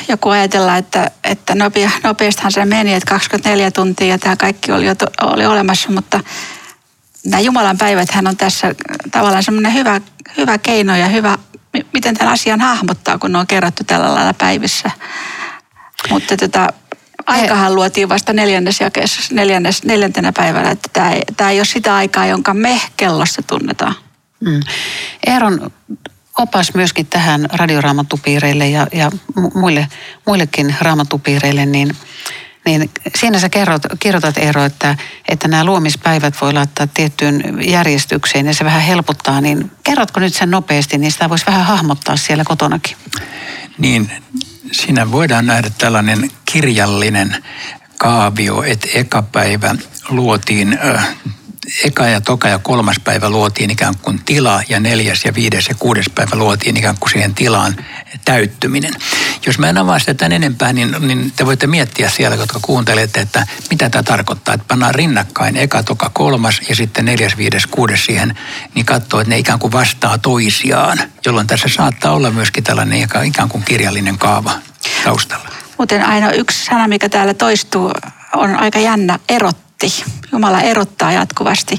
joku 0.08 0.28
ajatella, 0.28 0.76
että, 0.76 1.10
että 1.24 1.54
nopea, 1.54 1.90
nopeastihan 2.02 2.52
se 2.52 2.64
meni, 2.64 2.94
että 2.94 3.10
24 3.10 3.70
tuntia 3.70 4.06
ja 4.06 4.18
tämä 4.18 4.36
kaikki 4.36 4.72
oli, 4.72 4.86
jo 4.86 4.94
oli 5.22 5.46
olemassa, 5.46 5.92
mutta 5.92 6.20
nämä 7.24 7.40
Jumalan 7.40 7.78
päivät 7.78 8.10
hän 8.10 8.26
on 8.26 8.36
tässä 8.36 8.74
tavallaan 9.10 9.42
semmoinen 9.42 9.74
hyvä, 9.74 10.00
hyvä 10.36 10.58
keino 10.58 10.96
ja 10.96 11.08
hyvä, 11.08 11.38
miten 11.92 12.14
tämän 12.14 12.32
asian 12.32 12.60
hahmottaa, 12.60 13.18
kun 13.18 13.32
ne 13.32 13.38
on 13.38 13.46
kerrattu 13.46 13.84
tällä 13.84 14.14
lailla 14.14 14.34
päivissä. 14.34 14.90
Mutta 16.10 16.36
tota, 16.36 16.72
aikahan 17.28 17.75
luotiin 17.75 18.08
vasta 18.08 18.32
neljännes 18.32 18.80
jakeessa, 18.80 19.35
neljännes, 19.35 19.85
neljäntenä 19.85 20.32
päivänä, 20.32 20.70
että 20.70 20.90
tämä 20.92 21.12
ei, 21.12 21.23
tämä 21.37 21.50
ei 21.50 21.58
ole 21.58 21.64
sitä 21.64 21.94
aikaa, 21.94 22.26
jonka 22.26 22.54
me 22.54 22.80
kellossa 22.97 23.42
tunnetaan. 23.42 23.94
Mm. 24.40 24.61
Eeron 25.26 25.70
opas 26.38 26.75
myöskin 26.75 27.06
tähän 27.06 27.47
radioraamattupiireille 27.52 28.68
ja, 28.68 28.87
ja 28.92 29.11
muille, 29.54 29.88
muillekin 30.26 30.76
raamattupiireille, 30.80 31.66
niin, 31.66 31.97
niin 32.64 32.90
siinä 33.16 33.38
sä 33.38 33.49
kerrot, 33.49 33.82
kirjoitat 34.00 34.38
Eero, 34.38 34.64
että, 34.64 34.97
että 35.28 35.49
nämä 35.49 35.64
luomispäivät 35.64 36.35
voi 36.40 36.52
laittaa 36.52 36.87
tiettyyn 36.87 37.58
järjestykseen 37.70 38.47
ja 38.47 38.54
se 38.54 38.64
vähän 38.64 38.82
helpottaa, 38.82 39.40
niin 39.40 39.70
kerrotko 39.82 40.20
nyt 40.20 40.35
sen 40.35 40.50
nopeasti, 40.50 40.99
niin 40.99 41.12
sitä 41.12 41.28
voisi 41.28 41.47
vähän 41.47 41.64
hahmottaa 41.64 42.16
siellä 42.16 42.44
kotonakin. 42.44 42.97
Niin, 43.78 44.11
siinä 44.72 45.12
voidaan 45.12 45.46
nähdä 45.46 45.70
tällainen 45.78 46.30
kirjallinen 46.52 47.44
kaavio, 47.98 48.62
että 48.62 48.88
eka 48.94 49.22
päivä 49.22 49.75
luotiin 50.08 50.78
eka 51.84 52.06
ja 52.06 52.20
toka 52.20 52.48
ja 52.48 52.58
kolmas 52.58 53.00
päivä 53.04 53.30
luotiin 53.30 53.70
ikään 53.70 53.94
kuin 54.02 54.20
tila 54.25 54.62
ja 54.68 54.80
neljäs 54.80 55.25
ja 55.25 55.34
viides 55.34 55.68
ja 55.68 55.75
kuudes 55.75 56.10
päivä 56.14 56.37
luotiin 56.37 56.76
ikään 56.76 56.96
kuin 57.00 57.10
siihen 57.10 57.34
tilaan 57.34 57.76
täyttyminen. 58.25 58.92
Jos 59.46 59.58
mä 59.58 59.68
en 59.68 59.78
avaa 59.78 59.98
sitä 59.98 60.14
tämän 60.14 60.32
enempää, 60.32 60.72
niin, 60.72 60.96
niin 61.00 61.32
te 61.37 61.46
voitte 61.46 61.66
miettiä 61.66 62.08
siellä, 62.10 62.37
jotka 62.37 62.58
kuuntelette, 62.62 63.20
että 63.20 63.46
mitä 63.70 63.90
tämä 63.90 64.02
tarkoittaa. 64.02 64.54
Että 64.54 64.66
pannaan 64.68 64.94
rinnakkain 64.94 65.56
eka, 65.56 65.82
toka, 65.82 66.10
kolmas 66.14 66.60
ja 66.68 66.76
sitten 66.76 67.04
neljäs, 67.04 67.37
viides, 67.37 67.66
kuudes 67.66 68.04
siihen, 68.04 68.38
niin 68.75 68.87
katsoo, 68.87 69.20
että 69.20 69.30
ne 69.30 69.38
ikään 69.38 69.58
kuin 69.58 69.72
vastaa 69.72 70.18
toisiaan, 70.18 70.98
jolloin 71.26 71.46
tässä 71.46 71.68
saattaa 71.68 72.12
olla 72.12 72.30
myöskin 72.30 72.64
tällainen 72.64 73.08
ikään 73.25 73.48
kuin 73.48 73.64
kirjallinen 73.64 74.18
kaava 74.18 74.52
taustalla. 75.04 75.48
Muuten 75.78 76.04
aina 76.04 76.30
yksi 76.30 76.64
sana, 76.64 76.88
mikä 76.88 77.08
täällä 77.08 77.34
toistuu, 77.34 77.92
on 78.34 78.56
aika 78.56 78.78
jännä, 78.78 79.18
erotti. 79.82 80.04
Jumala 80.32 80.61
erottaa 80.61 81.12
jatkuvasti. 81.12 81.78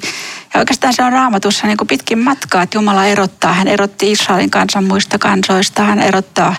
Ja 0.53 0.60
oikeastaan 0.60 0.94
se 0.94 1.03
on 1.03 1.12
raamatussa 1.12 1.68
niin 1.68 1.77
kuin 1.77 1.88
pitkin 1.88 2.20
matkaa, 2.20 2.63
että 2.63 2.77
Jumala 2.77 3.06
erottaa. 3.06 3.53
Hän 3.53 3.68
erotti 3.68 4.12
Israelin 4.12 4.50
kansan 4.50 4.84
muista 4.84 5.20
kansoista. 5.20 5.84
Hän 5.84 6.00
erottaa 6.00 6.56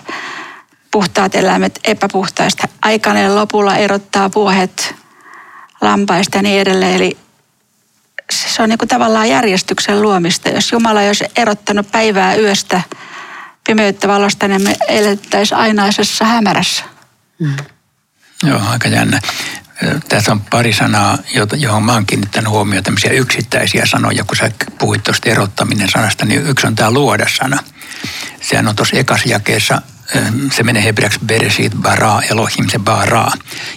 puhtaat 0.91 1.35
eläimet 1.35 1.79
epäpuhtaista. 1.83 2.67
Aikaneen 2.81 3.35
lopulla 3.35 3.75
erottaa 3.75 4.29
vuohet 4.35 4.95
lampaista 5.81 6.37
ja 6.37 6.41
niin 6.41 6.61
edelleen. 6.61 6.95
Eli 6.95 7.17
se 8.31 8.63
on 8.63 8.69
niin 8.69 8.79
kuin 8.79 8.89
tavallaan 8.89 9.29
järjestyksen 9.29 10.01
luomista. 10.01 10.49
Jos 10.49 10.71
Jumala 10.71 10.99
olisi 10.99 11.25
erottanut 11.35 11.91
päivää 11.91 12.35
yöstä, 12.35 12.81
pimeyttä 13.67 14.07
valosta, 14.07 14.47
niin 14.47 14.61
me 14.61 14.75
elettäisiin 14.87 15.57
ainaisessa 15.57 16.25
hämärässä. 16.25 16.83
Mm. 17.39 17.55
Joo, 18.43 18.59
aika 18.69 18.87
jännä. 18.87 19.19
Tässä 20.09 20.31
on 20.31 20.41
pari 20.41 20.73
sanaa, 20.73 21.17
johon 21.57 21.83
mä 21.83 21.93
oon 21.93 22.05
kiinnittänyt 22.05 22.49
huomioon, 22.49 22.83
tämmöisiä 22.83 23.11
yksittäisiä 23.11 23.85
sanoja. 23.85 24.23
Kun 24.23 24.37
sä 24.37 24.51
puhuit 24.79 25.03
tuosta 25.03 25.29
erottaminen 25.29 25.89
sanasta, 25.89 26.25
niin 26.25 26.47
yksi 26.47 26.67
on 26.67 26.75
tämä 26.75 26.91
luoda-sana. 26.91 27.63
Sehän 28.41 28.67
on 28.67 28.75
tuossa 28.75 28.97
ekas 28.97 29.25
jakeessa, 29.25 29.81
se 30.51 30.63
menee 30.63 30.83
hebreaksi 30.83 31.19
beresit 31.25 31.73
bara, 31.73 32.21
Elohim, 32.29 32.69
se 32.69 32.79
bara. 32.79 33.31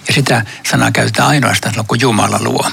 Ja 0.08 0.14
sitä 0.14 0.44
sanaa 0.70 0.90
käytetään 0.90 1.28
ainoastaan 1.28 1.72
silloin, 1.72 1.88
kun 1.88 2.00
Jumala 2.00 2.38
luo. 2.42 2.70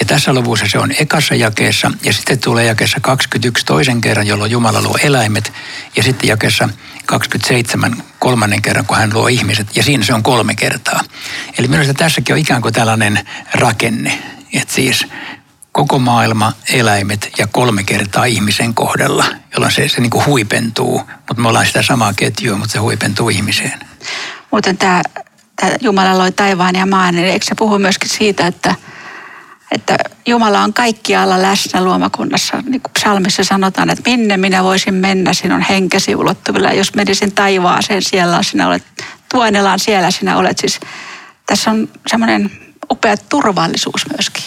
Ja 0.00 0.06
tässä 0.06 0.34
luvussa 0.34 0.66
se 0.68 0.78
on 0.78 0.92
ekassa 0.98 1.34
jakeessa 1.34 1.90
ja 2.02 2.12
sitten 2.12 2.38
tulee 2.38 2.64
jakeessa 2.64 3.00
21 3.00 3.66
toisen 3.66 4.00
kerran, 4.00 4.26
jolloin 4.26 4.50
Jumala 4.50 4.82
luo 4.82 4.98
eläimet. 5.02 5.52
Ja 5.96 6.02
sitten 6.02 6.28
jakeessa 6.28 6.68
27 7.06 8.02
kolmannen 8.18 8.62
kerran, 8.62 8.86
kun 8.86 8.96
hän 8.96 9.14
luo 9.14 9.28
ihmiset. 9.28 9.76
Ja 9.76 9.82
siinä 9.82 10.04
se 10.04 10.14
on 10.14 10.22
kolme 10.22 10.54
kertaa. 10.54 11.00
Eli 11.58 11.68
minusta 11.68 11.94
tässäkin 11.94 12.34
on 12.34 12.38
ikään 12.38 12.62
kuin 12.62 12.74
tällainen 12.74 13.20
rakenne. 13.54 14.22
Että 14.52 14.74
siis 14.74 15.06
koko 15.72 15.98
maailma, 15.98 16.52
eläimet 16.72 17.30
ja 17.38 17.46
kolme 17.46 17.84
kertaa 17.84 18.24
ihmisen 18.24 18.74
kohdalla, 18.74 19.24
jolloin 19.52 19.72
se, 19.72 19.88
se 19.88 20.00
niin 20.00 20.10
kuin 20.10 20.26
huipentuu. 20.26 20.98
Mutta 21.00 21.42
me 21.42 21.48
ollaan 21.48 21.66
sitä 21.66 21.82
samaa 21.82 22.12
ketjua, 22.12 22.56
mutta 22.56 22.72
se 22.72 22.78
huipentuu 22.78 23.28
ihmiseen. 23.28 23.80
Muuten 24.50 24.76
tämä, 24.76 25.02
tämä 25.56 25.72
Jumala 25.80 26.18
loi 26.18 26.32
taivaan 26.32 26.74
ja 26.74 26.86
maan, 26.86 27.14
niin 27.14 27.28
eikö 27.28 27.46
se 27.46 27.54
puhu 27.54 27.78
myöskin 27.78 28.08
siitä, 28.08 28.46
että– 28.46 28.74
että 29.70 29.96
Jumala 30.26 30.60
on 30.60 30.72
kaikkialla 30.72 31.42
läsnä 31.42 31.84
luomakunnassa. 31.84 32.56
Niin 32.56 32.82
kuin 32.82 32.92
psalmissa 32.98 33.44
sanotaan, 33.44 33.90
että 33.90 34.10
minne 34.10 34.36
minä 34.36 34.64
voisin 34.64 34.94
mennä 34.94 35.32
sinun 35.32 35.60
henkesi 35.60 36.14
ulottuvilla. 36.14 36.72
Jos 36.72 36.94
menisin 36.94 37.32
taivaaseen, 37.32 38.02
siellä 38.02 38.42
sinä 38.42 38.68
olet, 38.68 38.84
tuonelaan 39.32 39.78
siellä 39.78 40.10
sinä 40.10 40.36
olet. 40.36 40.58
Siis 40.58 40.80
tässä 41.46 41.70
on 41.70 41.88
semmoinen 42.06 42.50
upea 42.90 43.16
turvallisuus 43.16 44.06
myöskin. 44.10 44.44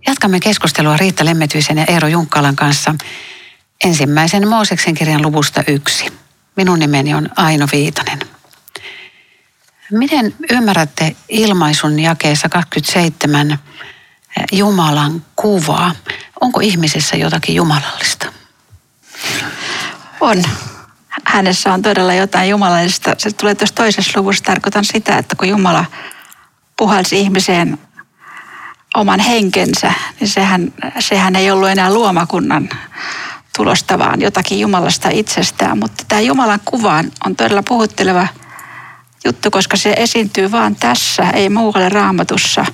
Jatkamme 0.06 0.40
keskustelua 0.40 0.96
Riitta 0.96 1.24
Lemmetyisen 1.24 1.78
ja 1.78 1.84
Eero 1.88 2.08
Junkkalan 2.08 2.56
kanssa 2.56 2.94
ensimmäisen 3.84 4.48
Mooseksen 4.48 4.94
kirjan 4.94 5.22
luvusta 5.22 5.62
yksi. 5.68 6.12
Minun 6.56 6.78
nimeni 6.78 7.14
on 7.14 7.28
Aino 7.36 7.66
Viitanen. 7.72 8.18
Miten 9.90 10.34
ymmärrätte 10.50 11.16
ilmaisun 11.28 12.00
jakeessa 12.00 12.48
27 12.48 13.58
Jumalan 14.52 15.24
kuvaa? 15.36 15.94
onko 16.40 16.60
ihmisessä 16.60 17.16
jotakin 17.16 17.54
jumalallista? 17.54 18.26
On. 20.20 20.42
Hänessä 21.24 21.72
on 21.72 21.82
todella 21.82 22.14
jotain 22.14 22.50
jumalallista. 22.50 23.14
Se 23.18 23.32
tulee 23.32 23.54
tuossa 23.54 23.74
toisessa 23.74 24.20
luvussa. 24.20 24.44
Tarkoitan 24.44 24.84
sitä, 24.84 25.18
että 25.18 25.36
kun 25.36 25.48
Jumala 25.48 25.84
puhalsi 26.76 27.20
ihmiseen 27.20 27.78
oman 28.96 29.20
henkensä, 29.20 29.92
niin 30.20 30.28
sehän, 30.28 30.72
sehän 30.98 31.36
ei 31.36 31.50
ollut 31.50 31.68
enää 31.68 31.94
luomakunnan 31.94 32.68
tulosta, 33.56 33.98
vaan 33.98 34.20
jotakin 34.20 34.60
Jumalasta 34.60 35.08
itsestään. 35.12 35.78
Mutta 35.78 36.04
tämä 36.08 36.20
Jumalan 36.20 36.60
kuva 36.64 37.04
on 37.26 37.36
todella 37.36 37.62
puhutteleva 37.62 38.28
juttu, 39.24 39.50
koska 39.50 39.76
se 39.76 39.94
esiintyy 39.96 40.52
vaan 40.52 40.76
tässä, 40.76 41.30
ei 41.30 41.48
muualle 41.48 41.88
raamatussa. 41.88 42.66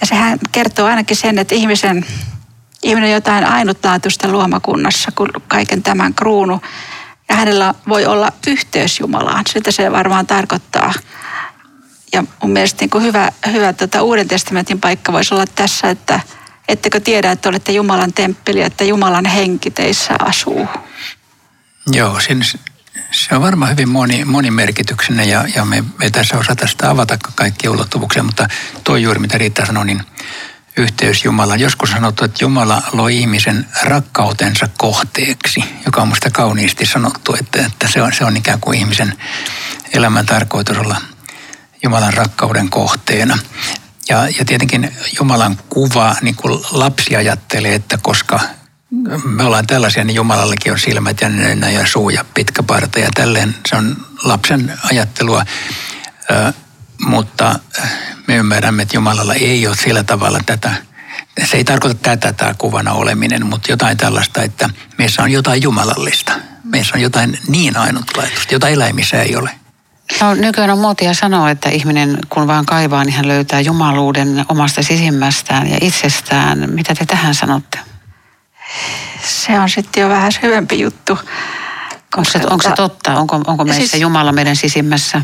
Ja 0.00 0.06
sehän 0.06 0.38
kertoo 0.52 0.86
ainakin 0.86 1.16
sen, 1.16 1.38
että 1.38 1.54
ihmisen, 1.54 2.06
ihminen 2.82 3.08
on 3.08 3.14
jotain 3.14 3.44
ainutlaatuista 3.44 4.28
luomakunnassa 4.28 5.12
kuin 5.14 5.30
kaiken 5.48 5.82
tämän 5.82 6.14
kruunu. 6.14 6.60
Ja 7.28 7.34
hänellä 7.34 7.74
voi 7.88 8.06
olla 8.06 8.32
yhteys 8.46 9.00
Jumalaan. 9.00 9.44
Sitä 9.48 9.70
se 9.70 9.92
varmaan 9.92 10.26
tarkoittaa. 10.26 10.92
Ja 12.12 12.24
mun 12.42 12.52
mielestä 12.52 12.82
niin 12.82 12.90
kuin 12.90 13.04
hyvä, 13.04 13.32
hyvä 13.52 13.72
tota 13.72 14.02
Uuden 14.02 14.28
testamentin 14.28 14.80
paikka 14.80 15.12
voisi 15.12 15.34
olla 15.34 15.44
tässä, 15.54 15.90
että 15.90 16.20
ettekö 16.68 17.00
tiedä, 17.00 17.32
että 17.32 17.48
olette 17.48 17.72
Jumalan 17.72 18.12
temppeli, 18.12 18.62
että 18.62 18.84
Jumalan 18.84 19.26
henki 19.26 19.70
teissä 19.70 20.14
asuu. 20.18 20.68
Joo, 21.86 22.20
siinä, 22.20 22.44
se 23.10 23.34
on 23.34 23.42
varmaan 23.42 23.70
hyvin 23.70 23.88
moni, 23.88 24.24
monimerkityksinen 24.24 25.28
ja, 25.28 25.44
ja 25.54 25.64
me 25.64 25.84
ei 26.00 26.10
tässä 26.10 26.38
osata 26.38 26.66
sitä 26.66 26.90
avata 26.90 27.18
kaikkia 27.34 27.70
ulottuvuuksia, 27.70 28.22
mutta 28.22 28.48
tuo 28.84 28.96
juuri 28.96 29.20
mitä 29.20 29.38
Riitta 29.38 29.66
sanoi, 29.66 29.86
niin 29.86 30.02
yhteys 30.76 31.24
Jumalaan. 31.24 31.60
Joskus 31.60 31.90
sanottu, 31.90 32.24
että 32.24 32.44
Jumala 32.44 32.82
loi 32.92 33.18
ihmisen 33.18 33.66
rakkautensa 33.82 34.68
kohteeksi, 34.78 35.64
joka 35.84 36.02
on 36.02 36.08
musta 36.08 36.30
kauniisti 36.30 36.86
sanottu, 36.86 37.36
että, 37.40 37.66
että 37.66 37.88
se, 37.88 38.02
on, 38.02 38.12
se 38.12 38.24
on 38.24 38.36
ikään 38.36 38.60
kuin 38.60 38.78
ihmisen 38.78 39.18
elämän 39.92 40.26
tarkoitus 40.26 40.78
olla 40.78 41.00
Jumalan 41.82 42.14
rakkauden 42.14 42.70
kohteena. 42.70 43.38
Ja, 44.08 44.28
ja 44.38 44.44
tietenkin 44.44 44.94
Jumalan 45.18 45.58
kuva, 45.68 46.16
niin 46.22 46.34
kuin 46.34 46.60
lapsi 46.70 47.16
ajattelee, 47.16 47.74
että 47.74 47.98
koska 48.02 48.40
me 49.24 49.44
ollaan 49.44 49.66
tällaisia, 49.66 50.04
niin 50.04 50.14
Jumalallekin 50.14 50.72
on 50.72 50.78
silmät 50.78 51.20
ja 51.20 51.28
nenä 51.28 51.70
ja 51.70 51.86
suu 51.86 52.10
ja 52.10 52.24
pitkä 52.34 52.62
parta 52.62 52.98
ja 52.98 53.08
tälleen. 53.14 53.54
Se 53.68 53.76
on 53.76 53.96
lapsen 54.24 54.72
ajattelua, 54.90 55.44
ö, 56.30 56.52
mutta 57.06 57.58
me 58.26 58.36
ymmärrämme, 58.36 58.82
että 58.82 58.96
Jumalalla 58.96 59.34
ei 59.34 59.66
ole 59.66 59.76
sillä 59.76 60.04
tavalla 60.04 60.40
tätä. 60.46 60.74
Se 61.44 61.56
ei 61.56 61.64
tarkoita 61.64 62.00
tätä 62.02 62.32
tämä 62.32 62.54
kuvana 62.54 62.92
oleminen, 62.92 63.46
mutta 63.46 63.72
jotain 63.72 63.96
tällaista, 63.96 64.42
että 64.42 64.70
meissä 64.98 65.22
on 65.22 65.32
jotain 65.32 65.62
jumalallista. 65.62 66.32
Meissä 66.64 66.94
on 66.94 67.02
jotain 67.02 67.38
niin 67.48 67.76
ainutlaatuista, 67.76 68.54
jota 68.54 68.68
eläimissä 68.68 69.22
ei 69.22 69.36
ole. 69.36 69.50
No, 70.20 70.34
nykyään 70.34 70.70
on 70.70 70.78
muotia 70.78 71.14
sanoa, 71.14 71.50
että 71.50 71.68
ihminen 71.68 72.18
kun 72.28 72.46
vaan 72.46 72.66
kaivaa, 72.66 73.04
niin 73.04 73.14
hän 73.14 73.28
löytää 73.28 73.60
jumaluuden 73.60 74.44
omasta 74.48 74.82
sisimmästään 74.82 75.70
ja 75.70 75.78
itsestään. 75.80 76.70
Mitä 76.70 76.94
te 76.94 77.06
tähän 77.06 77.34
sanotte? 77.34 77.78
Se 79.24 79.60
on 79.60 79.68
sitten 79.68 80.00
jo 80.00 80.08
vähän 80.08 80.32
syvempi 80.32 80.80
juttu. 80.80 81.18
Onko 82.16 82.30
se, 82.30 82.40
onko 82.50 82.62
se 82.62 82.72
totta? 82.76 83.18
Onko, 83.18 83.40
onko 83.46 83.64
meissä 83.64 83.90
siis, 83.90 84.02
Jumala 84.02 84.32
meidän 84.32 84.56
sisimmässä? 84.56 85.22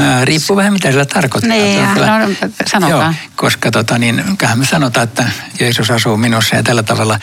Ää, 0.00 0.24
riippuu 0.24 0.56
vähän 0.56 0.72
mitä 0.72 0.90
sillä 0.90 1.04
tarkoittaa. 1.04 1.56
Niin, 1.56 1.78
ja, 1.78 1.94
no, 1.94 2.48
sanokaa. 2.66 2.90
Joo, 2.90 3.14
koska 3.36 3.70
tota, 3.70 3.98
niin, 3.98 4.24
me 4.54 4.66
sanotaan, 4.66 5.04
että 5.04 5.24
Jeesus 5.60 5.90
asuu 5.90 6.16
minussa 6.16 6.56
ja 6.56 6.62
tällä 6.62 6.82
tavalla 6.82 7.18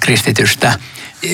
kristitystä 0.00 0.78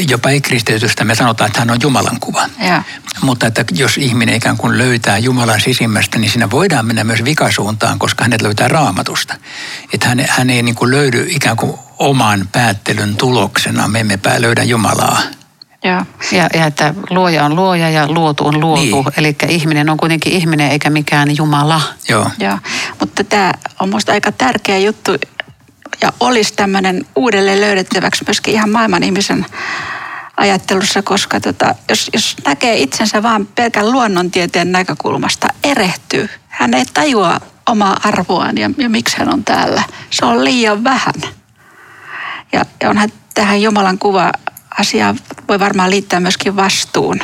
jopa 0.09 0.31
ei-kristitystä 0.31 1.05
me 1.05 1.14
sanotaan, 1.14 1.49
että 1.49 1.61
hän 1.61 1.70
on 1.70 1.79
Jumalan 1.83 2.20
kuva. 2.20 2.49
Ja. 2.59 2.83
Mutta 3.23 3.46
että 3.46 3.64
jos 3.73 3.99
ihminen 3.99 4.35
ikään 4.35 4.57
kuin 4.57 4.79
löytää 4.79 5.18
Jumalan 5.18 5.61
sisimmästä, 5.61 6.18
niin 6.18 6.31
siinä 6.31 6.51
voidaan 6.51 6.87
mennä 6.87 7.05
myös 7.05 7.25
vikasuuntaan, 7.25 7.99
koska 7.99 8.25
hänet 8.25 8.42
löytää 8.42 8.68
raamatusta. 8.68 9.35
Että 9.92 10.09
hän, 10.09 10.25
hän 10.29 10.51
ei 10.51 10.62
niin 10.62 10.75
kuin 10.75 10.90
löydy 10.90 11.27
ikään 11.29 11.57
kuin 11.57 11.79
oman 11.99 12.49
päättelyn 12.53 13.16
tuloksena, 13.16 13.88
me 13.88 14.01
emme 14.01 14.18
löydä 14.38 14.62
Jumalaa. 14.62 15.23
Ja, 15.85 16.07
ja, 16.33 16.49
ja 16.55 16.66
että 16.66 16.95
luoja 17.11 17.45
on 17.45 17.57
luoja 17.57 17.90
ja 17.90 18.09
luotu 18.09 18.47
on 18.47 18.61
luotu. 18.61 19.03
Niin. 19.03 19.05
Eli 19.16 19.37
ihminen 19.49 19.90
on 19.90 19.97
kuitenkin 19.97 20.33
ihminen 20.33 20.71
eikä 20.71 20.90
mikään 20.90 21.37
Jumala. 21.37 21.81
Joo. 22.09 22.31
Ja, 22.38 22.59
mutta 23.01 23.25
tämä 23.25 23.53
on 23.81 23.88
minusta 23.88 24.12
aika 24.12 24.33
tärkeä 24.33 24.79
juttu, 24.79 25.12
ja 26.03 26.12
olisi 26.21 26.55
tämmöinen 26.55 27.07
uudelleen 27.16 27.61
löydettäväksi 27.61 28.25
myöskin 28.27 28.55
ihan 28.55 28.71
maailman 28.71 29.03
ihmisen 29.03 29.47
ajattelussa, 30.37 31.03
koska 31.03 31.40
tota, 31.40 31.75
jos, 31.88 32.11
jos 32.12 32.37
näkee 32.45 32.79
itsensä 32.79 33.23
vain 33.23 33.47
pelkän 33.47 33.93
luonnontieteen 33.93 34.73
näkökulmasta, 34.73 35.49
erehtyy. 35.64 36.29
Hän 36.49 36.75
ei 36.75 36.85
tajua 36.95 37.40
omaa 37.66 37.97
arvoaan 38.05 38.59
ja, 38.59 38.71
ja 38.77 38.88
miksi 38.88 39.19
hän 39.19 39.33
on 39.33 39.45
täällä. 39.45 39.83
Se 40.11 40.25
on 40.25 40.45
liian 40.45 40.85
vähän. 40.85 41.14
Ja, 42.53 42.64
ja 42.83 42.90
onhan 42.90 43.12
tähän 43.35 43.62
Jumalan 43.62 43.99
kuva 43.99 44.33
asiaan 44.78 45.18
voi 45.48 45.61
varmaan 45.61 45.90
liittää 45.90 46.20
myöskin 46.20 46.56
vastuun. 46.56 47.20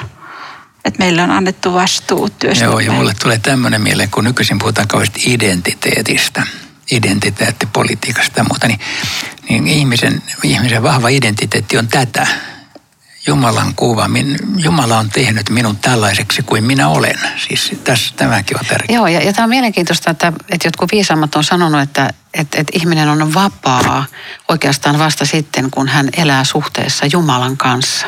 Että 0.85 0.99
meille 0.99 1.23
on 1.23 1.31
annettu 1.31 1.75
vastuu 1.75 2.29
työstä. 2.31 2.65
Joo, 2.65 2.79
ja 2.79 2.93
mulle 2.93 3.15
tulee 3.23 3.39
tämmöinen 3.39 3.81
mieleen, 3.81 4.11
kun 4.11 4.25
nykyisin 4.25 4.59
puhutaan 4.59 4.89
kauheasti 4.89 5.23
identiteetistä 5.27 6.47
identiteettipolitiikasta 6.91 8.41
ja 8.41 8.45
muuta, 8.45 8.69
niin, 8.69 8.81
niin 9.49 9.67
ihmisen, 9.67 10.23
ihmisen 10.43 10.83
vahva 10.83 11.09
identiteetti 11.09 11.79
on 11.79 11.89
tätä. 11.89 12.27
Jumalan 13.27 13.75
kuva. 13.75 14.11
Jumala 14.57 14.99
on 14.99 15.11
tehnyt 15.11 15.51
minun 15.51 15.77
tällaiseksi 15.77 16.43
kuin 16.43 16.65
minä 16.65 16.89
olen. 16.89 17.19
Siis 17.49 17.73
tässä 17.85 18.15
tämäkin 18.17 18.59
on 18.59 18.67
tärkeää. 18.67 18.97
Joo, 18.97 19.07
ja, 19.07 19.21
ja 19.21 19.33
tämä 19.33 19.45
on 19.45 19.51
mielenkiintoista, 19.51 20.11
että, 20.11 20.33
että 20.49 20.69
jotkut 20.69 20.93
viisaammat 20.93 21.35
on 21.35 21.45
sanonut, 21.45 21.81
että, 21.81 22.11
että, 22.35 22.61
että 22.61 22.73
ihminen 22.75 23.09
on 23.09 23.35
vapaa 23.35 24.05
oikeastaan 24.49 24.99
vasta 24.99 25.25
sitten, 25.25 25.71
kun 25.71 25.89
hän 25.89 26.09
elää 26.17 26.45
suhteessa 26.45 27.07
Jumalan 27.13 27.57
kanssa. 27.57 28.07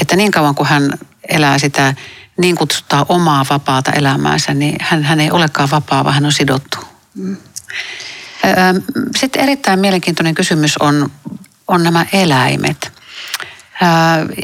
Että 0.00 0.16
niin 0.16 0.30
kauan 0.30 0.54
kuin 0.54 0.68
hän 0.68 0.98
elää 1.28 1.58
sitä 1.58 1.94
niin 2.36 2.56
kutsuttaa 2.56 3.06
omaa 3.08 3.44
vapaata 3.50 3.92
elämäänsä, 3.92 4.54
niin 4.54 4.76
hän, 4.80 5.04
hän 5.04 5.20
ei 5.20 5.30
olekaan 5.30 5.70
vapaa, 5.70 6.04
vaan 6.04 6.14
hän 6.14 6.26
on 6.26 6.32
sidottu. 6.32 6.78
Mm. 7.14 7.36
Sitten 9.16 9.42
erittäin 9.42 9.80
mielenkiintoinen 9.80 10.34
kysymys 10.34 10.78
on, 10.78 11.10
on 11.68 11.82
nämä 11.82 12.06
eläimet. 12.12 13.01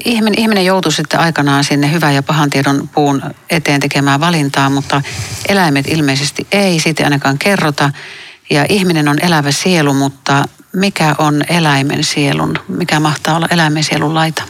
Ihminen, 0.04 0.40
ihminen 0.40 0.64
joutuu 0.64 0.92
sitten 0.92 1.20
aikanaan 1.20 1.64
sinne 1.64 1.92
hyvän 1.92 2.14
ja 2.14 2.22
pahan 2.22 2.50
tiedon 2.50 2.88
puun 2.88 3.22
eteen 3.50 3.80
tekemään 3.80 4.20
valintaa, 4.20 4.70
mutta 4.70 5.02
eläimet 5.48 5.88
ilmeisesti 5.88 6.46
ei, 6.52 6.80
siitä 6.80 7.04
ainakaan 7.04 7.38
kerrota. 7.38 7.90
Ja 8.50 8.66
ihminen 8.68 9.08
on 9.08 9.18
elävä 9.24 9.52
sielu, 9.52 9.94
mutta 9.94 10.44
mikä 10.72 11.14
on 11.18 11.42
eläimen 11.48 12.04
sielun, 12.04 12.58
mikä 12.68 13.00
mahtaa 13.00 13.36
olla 13.36 13.48
eläimen 13.50 13.84
sielun 13.84 14.14
laita? 14.14 14.42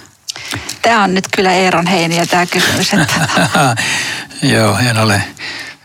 Tämä 0.83 1.03
on 1.03 1.14
nyt 1.14 1.29
kyllä 1.37 1.53
Eeron 1.53 1.87
heiniä 1.87 2.27
tämä 2.27 2.46
kysymys. 2.46 2.92
Että... 2.92 3.20
Joo, 4.42 4.79
en 4.79 4.98
ole 4.98 5.22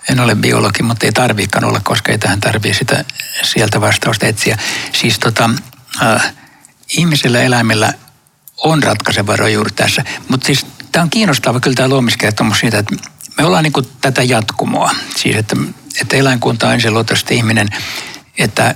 en 0.09 0.19
ole 0.19 0.35
biologi, 0.35 0.83
mutta 0.83 1.05
ei 1.05 1.11
tarviikaan 1.11 1.65
olla, 1.65 1.81
koska 1.83 2.11
ei 2.11 2.17
tähän 2.17 2.39
tarvitse 2.39 2.77
sitä 2.79 3.05
sieltä 3.43 3.81
vastausta 3.81 4.27
etsiä. 4.27 4.57
Siis 4.91 5.19
tota, 5.19 5.49
äh, 6.03 6.33
ihmisellä 6.97 7.41
eläimellä 7.41 7.93
on 8.63 8.83
ratkaiseva 8.83 9.35
rooli 9.35 9.53
juuri 9.53 9.71
tässä. 9.75 10.03
Mutta 10.27 10.45
siis 10.45 10.65
tämä 10.91 11.03
on 11.03 11.09
kiinnostava 11.09 11.59
kyllä 11.59 11.75
tämä 11.75 11.89
luomiskertomus 11.89 12.59
siitä, 12.59 12.79
että 12.79 12.95
me 13.37 13.45
ollaan 13.45 13.63
niin 13.63 13.87
tätä 14.01 14.23
jatkumoa. 14.23 14.91
Siis 15.15 15.35
että, 15.35 15.55
että 16.01 16.17
eläinkunta 16.17 16.67
on 16.67 16.73
ensiluotoisesti 16.73 17.35
ihminen, 17.35 17.69
että 18.37 18.75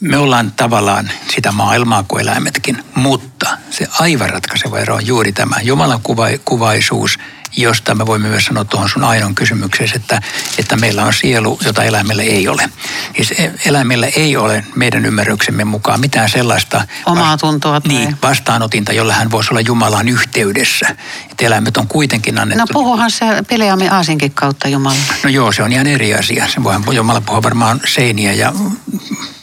me 0.00 0.16
ollaan 0.16 0.52
tavallaan 0.52 1.10
sitä 1.34 1.52
maailmaa 1.52 2.04
kuin 2.08 2.22
eläimetkin, 2.22 2.84
mutta 2.94 3.58
se 3.70 3.86
aivan 4.00 4.30
ratkaiseva 4.30 4.78
ero 4.78 4.94
on 4.94 5.06
juuri 5.06 5.32
tämä 5.32 5.56
Jumalan 5.62 6.00
kuva, 6.02 6.26
kuvaisuus– 6.44 7.18
josta 7.56 7.94
me 7.94 8.06
voimme 8.06 8.28
myös 8.28 8.44
sanoa 8.44 8.64
tuohon 8.64 8.88
sun 8.88 9.04
ainoan 9.04 9.34
kysymykseen, 9.34 9.90
että, 9.94 10.22
että 10.58 10.76
meillä 10.76 11.04
on 11.04 11.12
sielu, 11.12 11.58
jota 11.64 11.84
eläimellä 11.84 12.22
ei 12.22 12.48
ole. 12.48 12.70
Siis 13.16 13.30
e, 13.30 13.52
eläimellä 13.66 14.06
ei 14.06 14.36
ole 14.36 14.64
meidän 14.74 15.06
ymmärryksemme 15.06 15.64
mukaan 15.64 16.00
mitään 16.00 16.28
sellaista 16.28 16.84
omaa 17.06 17.36
tuntoa 17.36 17.80
tai... 17.80 17.92
niin, 17.92 18.16
vastaanotinta, 18.22 18.92
jolla 18.92 19.12
hän 19.12 19.30
voisi 19.30 19.50
olla 19.50 19.60
Jumalan 19.60 20.08
yhteydessä. 20.08 20.96
Että 21.30 21.46
eläimet 21.46 21.76
on 21.76 21.86
kuitenkin 21.86 22.38
annettu... 22.38 22.60
No 22.60 22.66
puhuhan 22.72 23.10
se 23.10 23.26
Peleami 23.48 23.88
Aasinkin 23.88 24.32
kautta 24.32 24.68
Jumala. 24.68 24.96
No 25.24 25.30
joo, 25.30 25.52
se 25.52 25.62
on 25.62 25.72
ihan 25.72 25.86
eri 25.86 26.14
asia. 26.14 26.48
Se 26.48 26.64
voi 26.64 26.94
Jumala 26.94 27.20
puhua 27.20 27.42
varmaan 27.42 27.80
seiniä 27.86 28.32
ja 28.32 28.52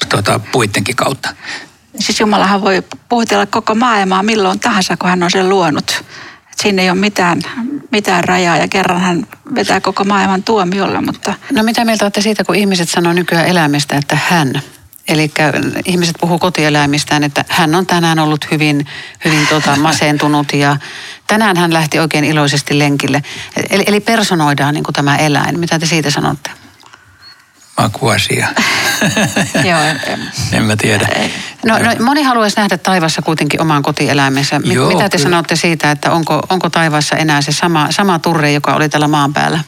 tuota, 0.09 0.39
puittenkin 0.39 0.95
kautta. 0.95 1.29
Siis 1.99 2.19
Jumalahan 2.19 2.61
voi 2.61 2.83
puhutella 3.09 3.45
koko 3.45 3.75
maailmaa 3.75 4.23
milloin 4.23 4.59
tahansa, 4.59 4.97
kun 4.97 5.09
hän 5.09 5.23
on 5.23 5.31
sen 5.31 5.49
luonut. 5.49 6.05
Siinä 6.55 6.81
ei 6.81 6.89
ole 6.89 6.99
mitään, 6.99 7.41
mitään 7.93 8.23
rajaa 8.23 8.57
ja 8.57 8.67
kerran 8.67 9.01
hän 9.01 9.27
vetää 9.55 9.81
koko 9.81 10.03
maailman 10.03 10.43
tuomiolla. 10.43 11.01
Mutta... 11.01 11.33
No 11.51 11.63
mitä 11.63 11.85
mieltä 11.85 12.05
olette 12.05 12.21
siitä, 12.21 12.43
kun 12.43 12.55
ihmiset 12.55 12.89
sanoo 12.89 13.13
nykyään 13.13 13.47
elämästä, 13.47 13.95
että 13.95 14.17
hän? 14.29 14.61
Eli 15.07 15.31
ihmiset 15.85 16.15
puhuu 16.21 16.39
kotieläimistään, 16.39 17.23
että 17.23 17.45
hän 17.49 17.75
on 17.75 17.85
tänään 17.85 18.19
ollut 18.19 18.51
hyvin, 18.51 18.85
hyvin 19.25 19.47
tota, 19.47 19.75
masentunut 19.87 20.53
ja 20.53 20.77
tänään 21.27 21.57
hän 21.57 21.73
lähti 21.73 21.99
oikein 21.99 22.23
iloisesti 22.23 22.79
lenkille. 22.79 23.23
Eli, 23.69 23.83
eli 23.87 23.99
personoidaan 23.99 24.73
niin 24.73 24.83
kuin 24.83 24.95
tämä 24.95 25.17
eläin. 25.17 25.59
Mitä 25.59 25.79
te 25.79 25.85
siitä 25.85 26.09
sanotte? 26.09 26.62
Makuasia. 27.77 28.47
Joo. 29.69 29.79
en 30.51 30.63
mä 30.63 30.75
tiedä. 30.75 31.07
No, 31.65 31.79
no, 31.79 32.05
moni 32.05 32.23
haluaisi 32.23 32.57
nähdä 32.57 32.77
taivassa 32.77 33.21
kuitenkin 33.21 33.61
oman 33.61 33.83
kotieläimensä. 33.83 34.61
Joo, 34.63 34.87
Mitä 34.89 35.09
te 35.09 35.17
kyllä. 35.17 35.29
sanotte 35.29 35.55
siitä, 35.55 35.91
että 35.91 36.11
onko, 36.11 36.41
onko 36.49 36.69
taivassa 36.69 37.15
enää 37.15 37.41
se 37.41 37.51
sama, 37.51 37.87
sama 37.91 38.19
turre, 38.19 38.51
joka 38.51 38.73
oli 38.73 38.89
tällä 38.89 39.07
maan 39.07 39.33
päällä? 39.33 39.59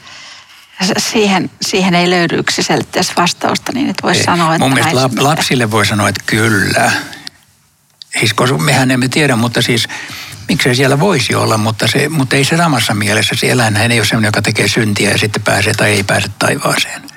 Siihen, 0.97 1.49
siihen 1.61 1.95
ei 1.95 2.09
löydy 2.09 2.35
yksiselitteistä 2.35 3.13
vastausta, 3.17 3.71
niin 3.71 3.89
että 3.89 4.03
voisi 4.03 4.23
sanoa, 4.23 4.55
että... 4.55 4.65
Mun 4.65 4.73
mielestä 4.73 4.95
lap, 4.95 5.11
lapsille 5.19 5.71
voi 5.71 5.85
sanoa, 5.85 6.09
että 6.09 6.23
kyllä. 6.25 6.91
Siis 8.19 8.33
koska 8.33 8.57
mehän 8.57 8.91
emme 8.91 9.07
tiedä, 9.07 9.35
mutta 9.35 9.61
siis 9.61 9.87
miksei 10.47 10.75
siellä 10.75 10.99
voisi 10.99 11.35
olla, 11.35 11.57
mutta, 11.57 11.87
se, 11.87 12.09
mutta 12.09 12.35
ei 12.35 12.45
se 12.45 12.57
samassa 12.57 12.93
mielessä. 12.93 13.35
Se 13.39 13.51
eläinhän 13.51 13.91
ei 13.91 13.99
ole 13.99 14.05
sellainen, 14.05 14.27
joka 14.27 14.41
tekee 14.41 14.67
syntiä 14.67 15.11
ja 15.11 15.17
sitten 15.17 15.43
pääsee 15.43 15.73
tai 15.73 15.89
ei 15.91 16.03
pääse 16.03 16.27
taivaaseen. 16.39 17.14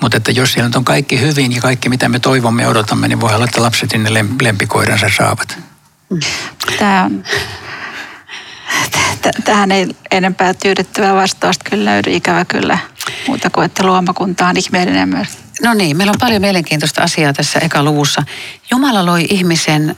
Mutta 0.00 0.16
että 0.16 0.30
jos 0.30 0.52
siellä 0.52 0.70
on 0.76 0.84
kaikki 0.84 1.20
hyvin 1.20 1.52
ja 1.52 1.60
kaikki 1.60 1.88
mitä 1.88 2.08
me 2.08 2.18
toivomme 2.18 2.62
ja 2.62 2.68
odotamme, 2.68 3.08
niin 3.08 3.20
voi 3.20 3.34
olla, 3.34 3.44
että 3.44 3.62
lapset 3.62 3.90
sinne 3.90 4.10
lempikoiransa 4.42 5.06
saavat. 5.16 5.58
Tämä 6.78 7.04
on 7.04 7.24
tähän 9.44 9.72
ei 9.72 9.86
enempää 10.10 10.54
tyydyttävää 10.54 11.14
vastausta 11.14 11.70
kyllä 11.70 11.90
löydy 11.90 12.10
ikävä 12.10 12.44
kyllä 12.44 12.78
muuta 13.26 13.50
kuin, 13.50 13.64
että 13.64 13.86
luomakunta 13.86 14.46
on 14.46 14.56
ihmeellinen 14.56 15.08
myös. 15.08 15.28
No 15.62 15.74
niin, 15.74 15.96
meillä 15.96 16.10
on 16.10 16.20
paljon 16.20 16.40
mielenkiintoista 16.40 17.02
asiaa 17.02 17.32
tässä 17.32 17.58
eka 17.58 17.82
luvussa. 17.82 18.22
Jumala 18.70 19.06
loi 19.06 19.26
ihmisen 19.30 19.96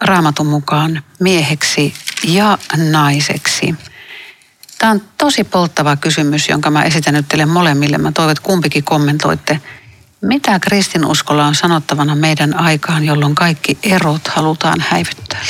raamatun 0.00 0.46
mukaan 0.46 1.02
mieheksi 1.20 1.94
ja 2.24 2.58
naiseksi. 2.90 3.74
Tämä 4.82 4.92
on 4.92 5.02
tosi 5.18 5.44
polttava 5.44 5.96
kysymys, 5.96 6.48
jonka 6.48 6.70
mä 6.70 6.82
esitän 6.82 7.14
nyt 7.14 7.28
teille 7.28 7.46
molemmille. 7.46 7.98
Mä 7.98 8.12
toivon, 8.12 8.32
että 8.32 8.42
kumpikin 8.42 8.84
kommentoitte. 8.84 9.60
Mitä 10.20 10.58
kristinuskolla 10.60 11.46
on 11.46 11.54
sanottavana 11.54 12.14
meidän 12.14 12.60
aikaan, 12.60 13.04
jolloin 13.04 13.34
kaikki 13.34 13.78
erot 13.82 14.28
halutaan 14.28 14.84
häivyttää? 14.88 15.40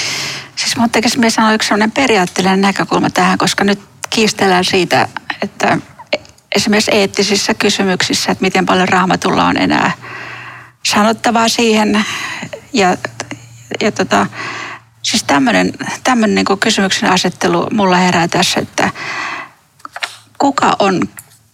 Siis 0.56 0.76
mun 0.76 0.90
tekisi 0.90 1.18
me 1.18 1.30
sanoa 1.30 1.52
yksi 1.52 1.68
sellainen 1.68 1.90
periaatteellinen 1.90 2.60
näkökulma 2.60 3.10
tähän, 3.10 3.38
koska 3.38 3.64
nyt 3.64 3.80
kiistellään 4.10 4.64
siitä, 4.64 5.08
että 5.42 5.78
esimerkiksi 6.54 6.94
eettisissä 6.94 7.54
kysymyksissä, 7.54 8.32
että 8.32 8.42
miten 8.42 8.66
paljon 8.66 8.88
raamatulla 8.88 9.46
on 9.46 9.56
enää 9.56 9.92
sanottavaa 10.86 11.48
siihen. 11.48 12.04
Ja, 12.72 12.96
ja 13.80 13.92
tota, 13.92 14.26
siis 15.02 15.24
tämmöinen, 15.24 15.72
tämmöinen 16.04 16.34
niin 16.34 16.58
kysymyksen 16.60 17.10
asettelu 17.10 17.68
mulla 17.72 17.96
herää 17.96 18.28
tässä, 18.28 18.60
että 18.60 18.90
kuka 20.38 20.76
on 20.78 21.02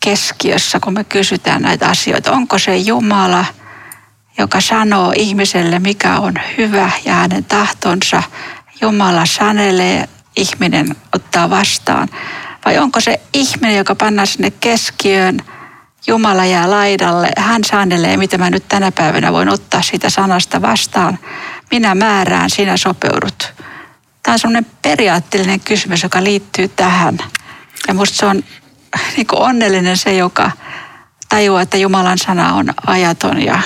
keskiössä, 0.01 0.81
kun 0.81 0.93
me 0.93 1.05
kysytään 1.05 1.63
näitä 1.63 1.89
asioita. 1.89 2.33
Onko 2.33 2.59
se 2.59 2.77
Jumala, 2.77 3.45
joka 4.39 4.61
sanoo 4.61 5.13
ihmiselle, 5.17 5.79
mikä 5.79 6.19
on 6.19 6.35
hyvä 6.59 6.91
ja 7.05 7.15
hänen 7.15 7.45
tahtonsa– 7.45 8.23
Jumala 8.81 9.27
sanelee, 9.27 10.09
ihminen 10.37 10.97
ottaa 11.15 11.51
vastaan? 11.51 12.09
Vai 12.65 12.79
onko 12.79 13.01
se 13.01 13.21
ihminen, 13.33 13.77
joka 13.77 13.95
pannaan 13.95 14.27
sinne 14.27 14.51
keskiöön, 14.51 15.41
Jumala 16.09 16.44
jää 16.44 16.71
laidalle, 16.71 17.29
hän 17.38 17.64
sanelee, 17.64 18.16
mitä 18.16 18.38
mä 18.38 18.51
nyt 18.51 18.68
tänä 18.68 18.92
päivänä 18.92 19.33
voin 19.33 19.49
ottaa 19.49 19.83
siitä 19.83 20.11
sanasta 20.11 20.62
vastaan. 20.62 21.18
Minä 21.71 21.94
määrään, 21.94 22.51
sinä 22.51 22.77
sopeudut. 22.77 23.53
Tämä 24.23 24.33
on 24.33 24.38
sellainen 24.38 24.66
periaatteellinen 24.83 25.61
kysymys, 25.61 26.03
joka 26.03 26.25
liittyy 26.25 26.68
tähän. 26.68 27.18
Ja 27.88 27.94
musta 27.94 28.16
se 28.16 28.27
on 28.27 28.37
niin 29.16 29.27
onnellinen 29.33 29.97
se, 29.97 30.14
joka 30.14 30.51
tajuaa, 31.29 31.62
että 31.62 31.77
Jumalan 31.77 32.18
sana 32.18 32.55
on 32.55 32.75
ajaton 32.87 33.42
ja 33.42 33.61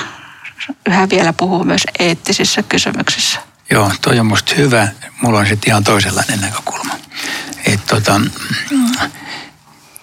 yhä 0.86 1.08
vielä 1.10 1.32
puhuu 1.32 1.64
myös 1.64 1.82
eettisissä 1.98 2.62
kysymyksissä. 2.62 3.40
Joo, 3.70 3.92
toi 4.00 4.18
on 4.18 4.26
musta 4.26 4.54
hyvä. 4.54 4.88
Mulla 5.20 5.38
on 5.38 5.46
sitten 5.46 5.70
ihan 5.70 5.84
toisenlainen 5.84 6.40
näkökulma. 6.40 6.94
Että 7.66 7.86
tota, 7.86 8.20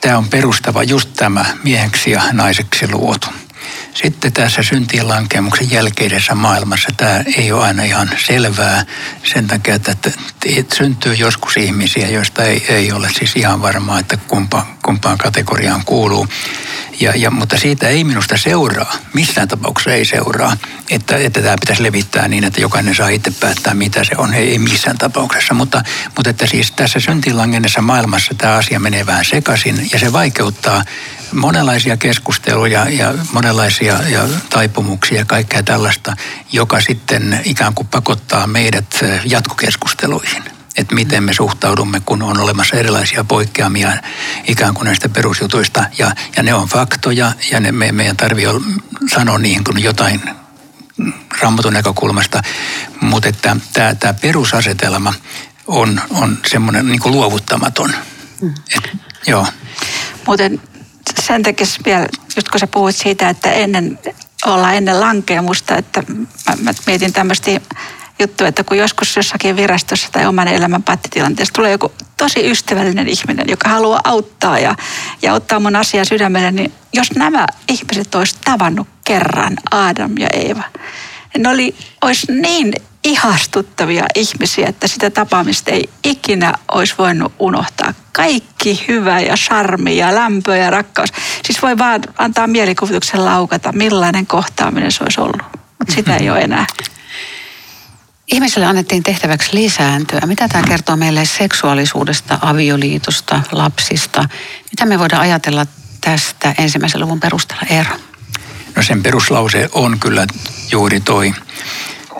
tämä 0.01 0.17
on 0.17 0.29
perustava 0.29 0.83
just 0.83 1.09
tämä 1.15 1.45
mieheksi 1.63 2.11
ja 2.11 2.21
naiseksi 2.31 2.91
luotu. 2.91 3.27
Sitten 3.93 4.33
tässä 4.33 4.63
syntien 4.63 5.07
lankemuksen 5.07 5.71
jälkeisessä 5.71 6.35
maailmassa 6.35 6.89
tämä 6.97 7.23
ei 7.37 7.51
ole 7.51 7.63
aina 7.63 7.83
ihan 7.83 8.09
selvää 8.25 8.85
sen 9.23 9.47
takia, 9.47 9.75
että, 9.75 10.11
syntyy 10.73 11.13
joskus 11.13 11.57
ihmisiä, 11.57 12.07
joista 12.07 12.43
ei, 12.43 12.65
ei 12.69 12.91
ole 12.91 13.09
siis 13.09 13.35
ihan 13.35 13.61
varmaa, 13.61 13.99
että 13.99 14.17
kumpa, 14.17 14.65
kumpaan 14.85 15.17
kategoriaan 15.17 15.85
kuuluu. 15.85 16.27
Ja, 16.99 17.13
ja, 17.15 17.31
mutta 17.31 17.57
siitä 17.57 17.87
ei 17.87 18.03
minusta 18.03 18.37
seuraa, 18.37 18.95
missään 19.13 19.47
tapauksessa 19.47 19.93
ei 19.93 20.05
seuraa, 20.05 20.57
että, 20.89 21.17
että 21.17 21.41
tämä 21.41 21.55
pitäisi 21.59 21.83
levittää 21.83 22.27
niin, 22.27 22.43
että 22.43 22.61
jokainen 22.61 22.95
saa 22.95 23.09
itse 23.09 23.31
päättää, 23.31 23.73
mitä 23.73 24.03
se 24.03 24.11
on. 24.17 24.33
Ei, 24.33 24.51
ei 24.51 24.59
missään 24.59 24.97
tapauksessa, 24.97 25.53
mutta, 25.53 25.83
mutta 26.15 26.29
että 26.29 26.47
siis 26.47 26.71
tässä 26.71 26.99
syntilangennessa 26.99 27.81
maailmassa 27.81 28.33
tämä 28.37 28.53
asia 28.53 28.79
menee 28.79 29.05
vähän 29.05 29.25
sekaisin 29.25 29.89
ja 29.93 29.99
se 29.99 30.13
vaikeuttaa 30.13 30.83
monenlaisia 31.33 31.97
keskusteluja 31.97 32.89
ja 32.89 33.13
monenlaisia 33.31 33.93
ja 33.93 34.27
taipumuksia 34.49 35.17
ja 35.17 35.25
kaikkea 35.25 35.63
tällaista, 35.63 36.15
joka 36.51 36.81
sitten 36.81 37.41
ikään 37.43 37.73
kuin 37.73 37.87
pakottaa 37.87 38.47
meidät 38.47 38.99
jatkokeskusteluihin 39.25 40.43
että 40.77 40.95
miten 40.95 41.23
me 41.23 41.33
suhtaudumme, 41.33 42.01
kun 42.05 42.21
on 42.21 42.39
olemassa 42.39 42.75
erilaisia 42.75 43.23
poikkeamia 43.23 43.97
ikään 44.43 44.73
kuin 44.73 44.85
näistä 44.85 45.09
perusjutuista. 45.09 45.85
Ja, 45.97 46.11
ja 46.37 46.43
ne 46.43 46.53
on 46.53 46.67
faktoja 46.67 47.31
ja 47.51 47.59
ne, 47.59 47.71
me, 47.71 47.91
meidän 47.91 48.17
tarvitsee 48.17 48.53
sanoa 49.13 49.37
niihin 49.37 49.63
kuin 49.63 49.83
jotain 49.83 50.21
rammatun 51.41 51.73
näkökulmasta, 51.73 52.41
mutta 53.01 53.29
että 53.29 53.55
tämä, 53.73 53.95
tämä 53.95 54.13
perusasetelma 54.13 55.13
on, 55.67 56.01
on 56.09 56.37
semmoinen 56.47 56.87
niin 56.87 56.99
kuin 56.99 57.15
luovuttamaton. 57.15 57.93
Mm. 58.41 58.53
Et, 58.77 58.97
joo. 59.27 59.47
Muuten 60.27 60.61
sen 61.29 61.43
tekisi 61.43 61.79
vielä, 61.85 62.07
just 62.35 62.49
kun 62.49 62.59
sä 62.59 62.67
puhuit 62.67 62.95
siitä, 62.95 63.29
että 63.29 63.51
ennen 63.51 63.99
ollaan 64.45 64.75
ennen 64.75 64.99
lankemusta, 64.99 65.77
että 65.77 66.03
mä, 66.47 66.55
mä 66.61 66.71
mietin 66.87 67.13
tämmöistä 67.13 67.51
juttu, 68.19 68.45
että 68.45 68.63
kun 68.63 68.77
joskus 68.77 69.15
jossakin 69.15 69.55
virastossa 69.55 70.11
tai 70.11 70.25
oman 70.25 70.47
elämän 70.47 70.83
pattitilanteessa 70.83 71.53
tulee 71.53 71.71
joku 71.71 71.91
tosi 72.17 72.51
ystävällinen 72.51 73.07
ihminen, 73.07 73.49
joka 73.49 73.69
haluaa 73.69 74.01
auttaa 74.03 74.59
ja, 74.59 74.75
ja 75.21 75.33
ottaa 75.33 75.59
mun 75.59 75.75
asiaa 75.75 76.05
sydämelle, 76.05 76.51
niin 76.51 76.73
jos 76.93 77.11
nämä 77.11 77.45
ihmiset 77.67 78.15
olisi 78.15 78.35
tavannut 78.45 78.87
kerran, 79.05 79.57
Adam 79.71 80.17
ja 80.17 80.27
Eeva, 80.33 80.63
niin 81.33 81.43
ne 81.43 81.49
oli, 81.49 81.75
olisi 82.01 82.31
niin 82.31 82.73
ihastuttavia 83.09 84.05
ihmisiä, 84.15 84.67
että 84.67 84.87
sitä 84.87 85.09
tapaamista 85.09 85.71
ei 85.71 85.89
ikinä 86.03 86.53
olisi 86.71 86.95
voinut 86.97 87.33
unohtaa. 87.39 87.93
Kaikki 88.11 88.85
hyvä 88.87 89.19
ja 89.19 89.35
charmi 89.35 89.97
ja 89.97 90.15
lämpö 90.15 90.55
ja 90.55 90.69
rakkaus. 90.69 91.09
Siis 91.45 91.61
voi 91.61 91.77
vaan 91.77 92.01
antaa 92.17 92.47
mielikuvituksen 92.47 93.25
laukata, 93.25 93.71
millainen 93.71 94.27
kohtaaminen 94.27 94.91
se 94.91 95.03
olisi 95.03 95.21
ollut. 95.21 95.41
Mutta 95.79 95.93
sitä 95.93 96.15
ei 96.15 96.29
ole 96.29 96.39
enää. 96.39 96.67
Ihmiselle 98.27 98.65
annettiin 98.65 99.03
tehtäväksi 99.03 99.49
lisääntyä. 99.53 100.21
Mitä 100.25 100.47
tämä 100.47 100.67
kertoo 100.67 100.95
meille 100.95 101.25
seksuaalisuudesta, 101.25 102.39
avioliitosta, 102.41 103.41
lapsista? 103.51 104.29
Mitä 104.71 104.85
me 104.85 104.99
voidaan 104.99 105.21
ajatella 105.21 105.65
tästä 106.01 106.55
ensimmäisen 106.57 107.01
luvun 107.01 107.19
perusteella, 107.19 107.63
Eero? 107.69 107.95
No 108.75 108.83
sen 108.83 109.03
peruslause 109.03 109.69
on 109.71 109.99
kyllä 109.99 110.27
juuri 110.71 110.99
toi 110.99 111.33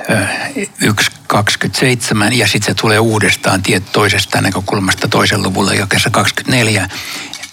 1.27 0.09 2.33
ja 2.33 2.47
sitten 2.47 2.75
se 2.75 2.81
tulee 2.81 2.99
uudestaan 2.99 3.63
tiet 3.63 3.91
toisesta 3.91 4.41
näkökulmasta 4.41 5.07
toisen 5.07 5.43
luvulla 5.43 5.73
jakessa 5.73 6.09
24. 6.09 6.89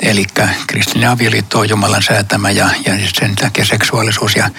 Eli 0.03 0.25
kristillinen 0.66 1.11
avioliitto 1.11 1.59
on 1.59 1.69
Jumalan 1.69 2.03
säätämä 2.03 2.51
ja, 2.51 2.71
ja 2.87 2.92
sen 3.14 3.35
takia 3.35 3.64
seksuaalisuus 3.64 4.37
ja 4.37 4.51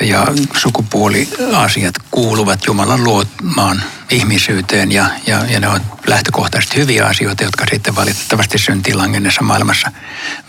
ja 0.00 0.26
sukupuoliasiat 0.56 1.94
kuuluvat 2.10 2.66
Jumalan 2.66 3.04
luomaan 3.04 3.82
ihmisyyteen 4.10 4.92
ja, 4.92 5.06
ja, 5.26 5.44
ja 5.48 5.60
ne 5.60 5.68
ovat 5.68 5.82
lähtökohtaisesti 6.06 6.76
hyviä 6.76 7.06
asioita, 7.06 7.44
jotka 7.44 7.64
sitten 7.70 7.96
valitettavasti 7.96 8.58
syntilangennessa 8.58 9.42
maailmassa 9.42 9.92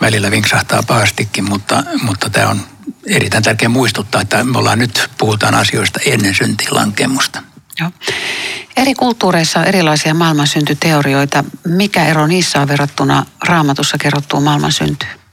välillä 0.01 0.31
vinksahtaa 0.31 0.83
pahastikin, 0.83 1.49
mutta, 1.49 1.83
mutta 2.01 2.29
tämä 2.29 2.49
on 2.49 2.61
erittäin 3.05 3.43
tärkeää 3.43 3.69
muistuttaa, 3.69 4.21
että 4.21 4.43
me 4.43 4.57
ollaan 4.57 4.79
nyt, 4.79 5.09
puhutaan 5.17 5.55
asioista 5.55 5.99
ennen 6.05 6.35
syntilankemusta. 6.35 7.43
Joo. 7.79 7.91
Eri 8.77 8.93
kulttuureissa 8.93 9.59
on 9.59 9.65
erilaisia 9.65 10.13
maailmansyntyteorioita. 10.13 11.43
Mikä 11.67 12.05
ero 12.05 12.27
niissä 12.27 12.61
on 12.61 12.67
verrattuna 12.67 13.25
raamatussa 13.47 13.97
kerrottuun 13.97 14.43
maailmansyntyyn? 14.43 15.25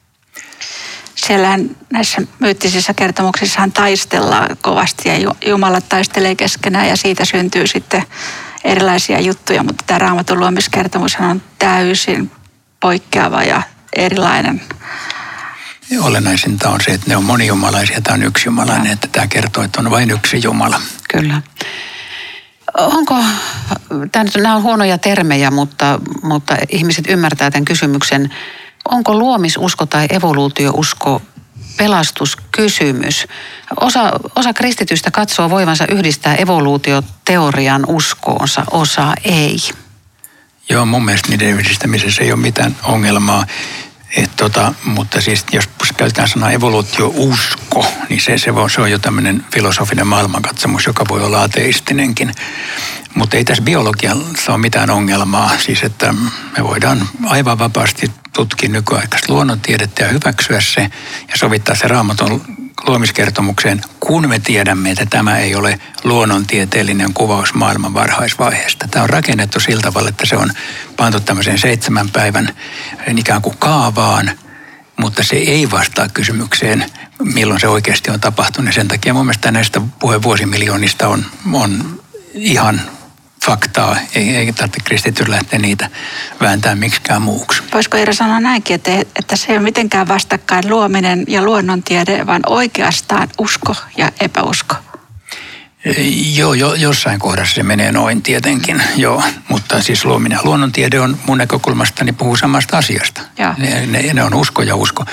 siellähän 1.27 1.77
näissä 1.93 2.23
myyttisissä 2.39 2.95
kertomuksissahan 2.95 3.73
taistellaan 3.73 4.57
kovasti 4.63 5.09
ja 5.09 5.35
Jumala 5.47 5.81
taistelee 5.81 6.35
keskenään 6.35 6.89
ja 6.89 6.97
siitä 6.97 7.25
syntyy 7.25 7.67
sitten 7.67 8.05
erilaisia 8.65 9.21
juttuja, 9.21 9.63
mutta 9.63 9.85
tämä 9.87 9.99
raamatun 9.99 10.41
luomiskertomus 10.41 11.17
on 11.21 11.43
täysin 11.59 12.31
poikkeava 12.81 13.43
ja 13.43 13.63
erilainen. 13.97 14.63
Olennaisinta 16.01 16.71
on 16.71 16.81
se, 16.81 16.91
että 16.91 17.11
ne 17.11 17.17
on 17.17 17.25
monijumalaisia, 17.25 18.01
tämä 18.01 18.15
on 18.15 18.23
yksi 18.23 18.49
jumalainen, 18.49 18.87
ja. 18.87 18.93
että 18.93 19.09
tämä 19.13 19.27
kertoo, 19.27 19.65
että 19.65 19.81
on 19.81 19.91
vain 19.91 20.11
yksi 20.11 20.41
Jumala. 20.45 20.81
Kyllä. 21.11 21.43
Onko, 22.79 23.15
nämä 24.37 24.57
on 24.57 24.63
huonoja 24.63 24.99
termejä, 24.99 25.51
mutta, 25.51 26.01
mutta 26.23 26.57
ihmiset 26.69 27.05
ymmärtää 27.09 27.51
tämän 27.51 27.65
kysymyksen. 27.65 28.35
Onko 28.91 29.15
luomisusko 29.15 29.87
tai 29.87 30.07
evoluutiousko 30.11 31.23
pelastuskysymys? 31.77 33.27
Osa, 33.81 34.11
osa 34.37 34.53
kristitystä 34.53 35.11
katsoo 35.11 35.51
voivansa 35.51 35.85
yhdistää 35.91 36.35
evoluutioteorian 36.35 37.85
uskoonsa, 37.87 38.65
osa 38.71 39.15
ei. 39.25 39.57
Joo, 40.69 40.87
mun 40.87 41.05
mielestä 41.05 41.29
niiden 41.29 41.49
yhdistämisessä 41.49 42.23
ei 42.23 42.33
ole 42.33 42.41
mitään 42.41 42.77
ongelmaa. 42.83 43.47
Et 44.17 44.37
tota, 44.37 44.75
mutta 44.85 45.21
siis 45.21 45.45
jos 45.53 45.69
käytetään 45.97 46.29
sanaa 46.29 46.51
evoluutio-usko, 46.51 47.87
niin 48.09 48.21
se, 48.21 48.39
se, 48.39 48.51
on, 48.51 48.71
se 48.71 48.81
on 48.81 48.91
jo 48.91 48.99
tämmöinen 48.99 49.45
filosofinen 49.55 50.07
maailmankatsomus, 50.07 50.87
joka 50.87 51.05
voi 51.09 51.25
olla 51.25 51.43
ateistinenkin. 51.43 52.35
Mutta 53.15 53.37
ei 53.37 53.45
tässä 53.45 53.63
biologiassa 53.63 54.53
ole 54.53 54.59
mitään 54.59 54.91
ongelmaa. 54.91 55.51
Siis 55.59 55.83
että 55.83 56.13
me 56.59 56.65
voidaan 56.65 57.09
aivan 57.27 57.59
vapaasti 57.59 58.11
tutkia 58.33 58.69
nykyaikaista 58.69 59.33
luonnontiedettä 59.33 60.05
ja 60.05 60.09
hyväksyä 60.09 60.61
se 60.61 60.91
ja 61.29 61.39
sovittaa 61.39 61.75
se 61.75 61.89
raamatun 61.89 62.62
luomiskertomukseen, 62.87 63.81
kun 64.01 64.29
me 64.29 64.39
tiedämme, 64.39 64.91
että 64.91 65.07
tämä 65.07 65.39
ei 65.39 65.55
ole 65.55 65.79
luonnontieteellinen 66.05 67.15
kuvaus 67.15 67.55
maailman 67.55 67.95
varhaisvaiheesta. 67.95 68.89
Tämä 68.91 69.03
on 69.03 69.11
rakennettu 69.11 69.61
sillä 69.61 69.83
tavalla, 69.83 70.09
että 70.09 70.27
se 70.27 70.37
on 70.37 70.51
pantu 70.97 71.21
tämmöiseen 71.21 71.59
seitsemän 71.59 72.11
päivän 72.11 72.49
ikään 73.17 73.43
kuin 73.43 73.59
kaavaan, 73.59 74.31
mutta 74.97 75.23
se 75.23 75.37
ei 75.37 75.71
vastaa 75.71 76.09
kysymykseen, 76.09 76.85
milloin 77.23 77.61
se 77.61 77.69
oikeasti 77.69 78.11
on 78.11 78.21
tapahtunut. 78.21 78.75
Sen 78.75 78.89
takia 78.89 79.15
mun 79.15 79.27
mielestä 79.27 79.51
näistä 79.51 79.81
puhevuosimiljoonista 79.99 81.09
on, 81.09 81.25
on 81.53 82.01
ihan 82.35 82.81
faktaa, 83.47 83.97
ei, 84.15 84.37
ei 84.37 84.53
tarvitse 84.53 84.81
kristitty 84.85 85.31
lähteä 85.31 85.59
niitä 85.59 85.91
vääntää 86.41 86.75
miksikään 86.75 87.23
muuksi. 87.23 87.63
Voisiko 87.75 87.97
Eero 87.97 88.13
sanoa 88.13 88.41
näinkin, 88.41 88.75
että, 88.75 88.93
että 88.93 89.37
se 89.37 89.47
ei 89.49 89.57
ole 89.57 89.65
mitenkään 89.65 90.09
vastakkain 90.09 90.71
luominen 90.71 91.25
ja 91.29 91.43
luonnontiede, 91.43 92.27
vaan 92.27 92.43
oikeastaan 92.47 93.29
usko 93.39 93.75
ja 93.97 94.13
epäusko? 94.21 94.75
Joo, 96.35 96.55
jo, 96.55 96.75
jossain 96.75 97.21
kohdassa 97.21 97.55
se 97.55 97.63
menee 97.63 97.93
noin 97.93 98.23
tietenkin, 98.23 98.83
joo. 98.97 99.23
Mutta 99.49 99.83
siis 99.83 100.05
luominen 100.05 100.37
ja 100.37 100.45
luonnontiede 100.45 101.01
on 101.01 101.19
mun 101.27 101.39
näkökulmasta, 101.39 102.05
niin 102.05 102.15
puhuu 102.15 102.37
samasta 102.37 102.79
asiasta. 102.79 103.21
Ne, 103.59 103.87
ne, 103.87 104.13
ne 104.13 104.23
on 104.23 104.35
usko 104.35 104.63
ja 104.63 104.77
usko. 104.77 105.05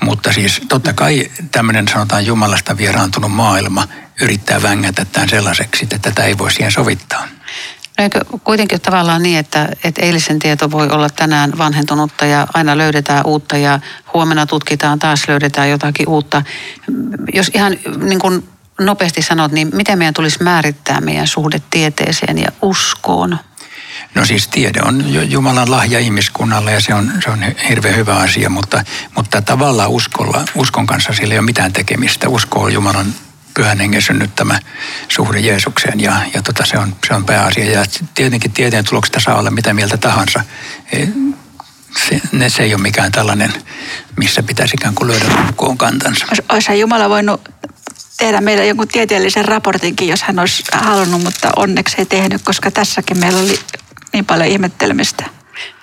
Mutta 0.00 0.32
siis 0.32 0.60
totta 0.68 0.92
kai 0.92 1.30
tämmöinen 1.50 1.88
sanotaan 1.88 2.26
Jumalasta 2.26 2.76
vieraantunut 2.76 3.32
maailma 3.32 3.88
yrittää 4.20 4.62
vängätä 4.62 5.04
tämän 5.04 5.28
sellaiseksi, 5.28 5.84
että 5.84 5.98
tätä 5.98 6.24
ei 6.24 6.38
voi 6.38 6.52
siihen 6.52 6.72
sovittaa. 6.72 7.28
Eikö 7.98 8.20
kuitenkin 8.44 8.80
tavallaan 8.80 9.22
niin, 9.22 9.38
että, 9.38 9.68
että 9.84 10.02
eilisen 10.02 10.38
tieto 10.38 10.70
voi 10.70 10.88
olla 10.90 11.10
tänään 11.10 11.52
vanhentunutta 11.58 12.26
ja 12.26 12.46
aina 12.54 12.78
löydetään 12.78 13.26
uutta 13.26 13.56
ja 13.56 13.80
huomenna 14.14 14.46
tutkitaan 14.46 14.98
taas 14.98 15.28
löydetään 15.28 15.70
jotakin 15.70 16.08
uutta. 16.08 16.42
Jos 17.34 17.50
ihan 17.54 17.76
niin 17.96 18.18
kuin 18.18 18.48
nopeasti 18.80 19.22
sanot, 19.22 19.52
niin 19.52 19.70
miten 19.72 19.98
meidän 19.98 20.14
tulisi 20.14 20.42
määrittää 20.42 21.00
meidän 21.00 21.26
suhde 21.26 21.62
tieteeseen 21.70 22.38
ja 22.38 22.48
uskoon? 22.62 23.38
No 24.14 24.24
siis 24.24 24.48
tiede 24.48 24.80
on 24.84 25.04
Jumalan 25.30 25.70
lahja 25.70 25.98
ihmiskunnalle 25.98 26.72
ja 26.72 26.80
se 26.80 26.94
on, 26.94 27.12
se 27.24 27.30
on 27.30 27.44
hirveän 27.68 27.96
hyvä 27.96 28.16
asia, 28.16 28.50
mutta, 28.50 28.84
mutta 29.16 29.42
tavallaan 29.42 29.90
uskolla, 29.90 30.44
uskon 30.54 30.86
kanssa 30.86 31.12
sillä 31.12 31.34
ei 31.34 31.38
ole 31.38 31.46
mitään 31.46 31.72
tekemistä. 31.72 32.28
Usko 32.28 32.60
on 32.60 32.72
Jumalan 32.72 33.14
pyhän 33.54 33.80
hengen 33.80 34.02
synnyttämä 34.02 34.60
suhde 35.08 35.40
Jeesukseen 35.40 36.00
ja, 36.00 36.20
ja 36.34 36.42
tota, 36.42 36.64
se, 36.66 36.78
on, 36.78 36.96
se 37.08 37.14
on 37.14 37.24
pääasia. 37.24 37.70
Ja 37.70 37.84
tietenkin 38.14 38.52
tieteen 38.52 38.84
tuloksesta 38.84 39.20
saa 39.20 39.38
olla 39.38 39.50
mitä 39.50 39.74
mieltä 39.74 39.96
tahansa. 39.96 40.40
E, 40.92 41.06
se, 42.08 42.20
ne, 42.32 42.48
se 42.48 42.62
ei 42.62 42.74
ole 42.74 42.82
mikään 42.82 43.12
tällainen, 43.12 43.52
missä 44.16 44.42
pitäisi 44.42 44.74
ikään 44.74 44.94
kuin 44.94 45.08
lyödä 45.08 45.24
koon 45.56 45.78
kantansa. 45.78 46.26
Olisi 46.48 46.80
Jumala 46.80 47.08
voinut 47.08 47.48
tehdä 48.18 48.40
meille 48.40 48.66
jonkun 48.66 48.88
tieteellisen 48.88 49.44
raportinkin, 49.44 50.08
jos 50.08 50.22
hän 50.22 50.38
olisi 50.38 50.62
halunnut, 50.72 51.22
mutta 51.22 51.50
onneksi 51.56 51.96
ei 51.98 52.06
tehnyt, 52.06 52.42
koska 52.42 52.70
tässäkin 52.70 53.18
meillä 53.18 53.40
oli 53.40 53.58
niin 54.12 54.24
paljon 54.24 54.48
ihmettelemistä. 54.48 55.24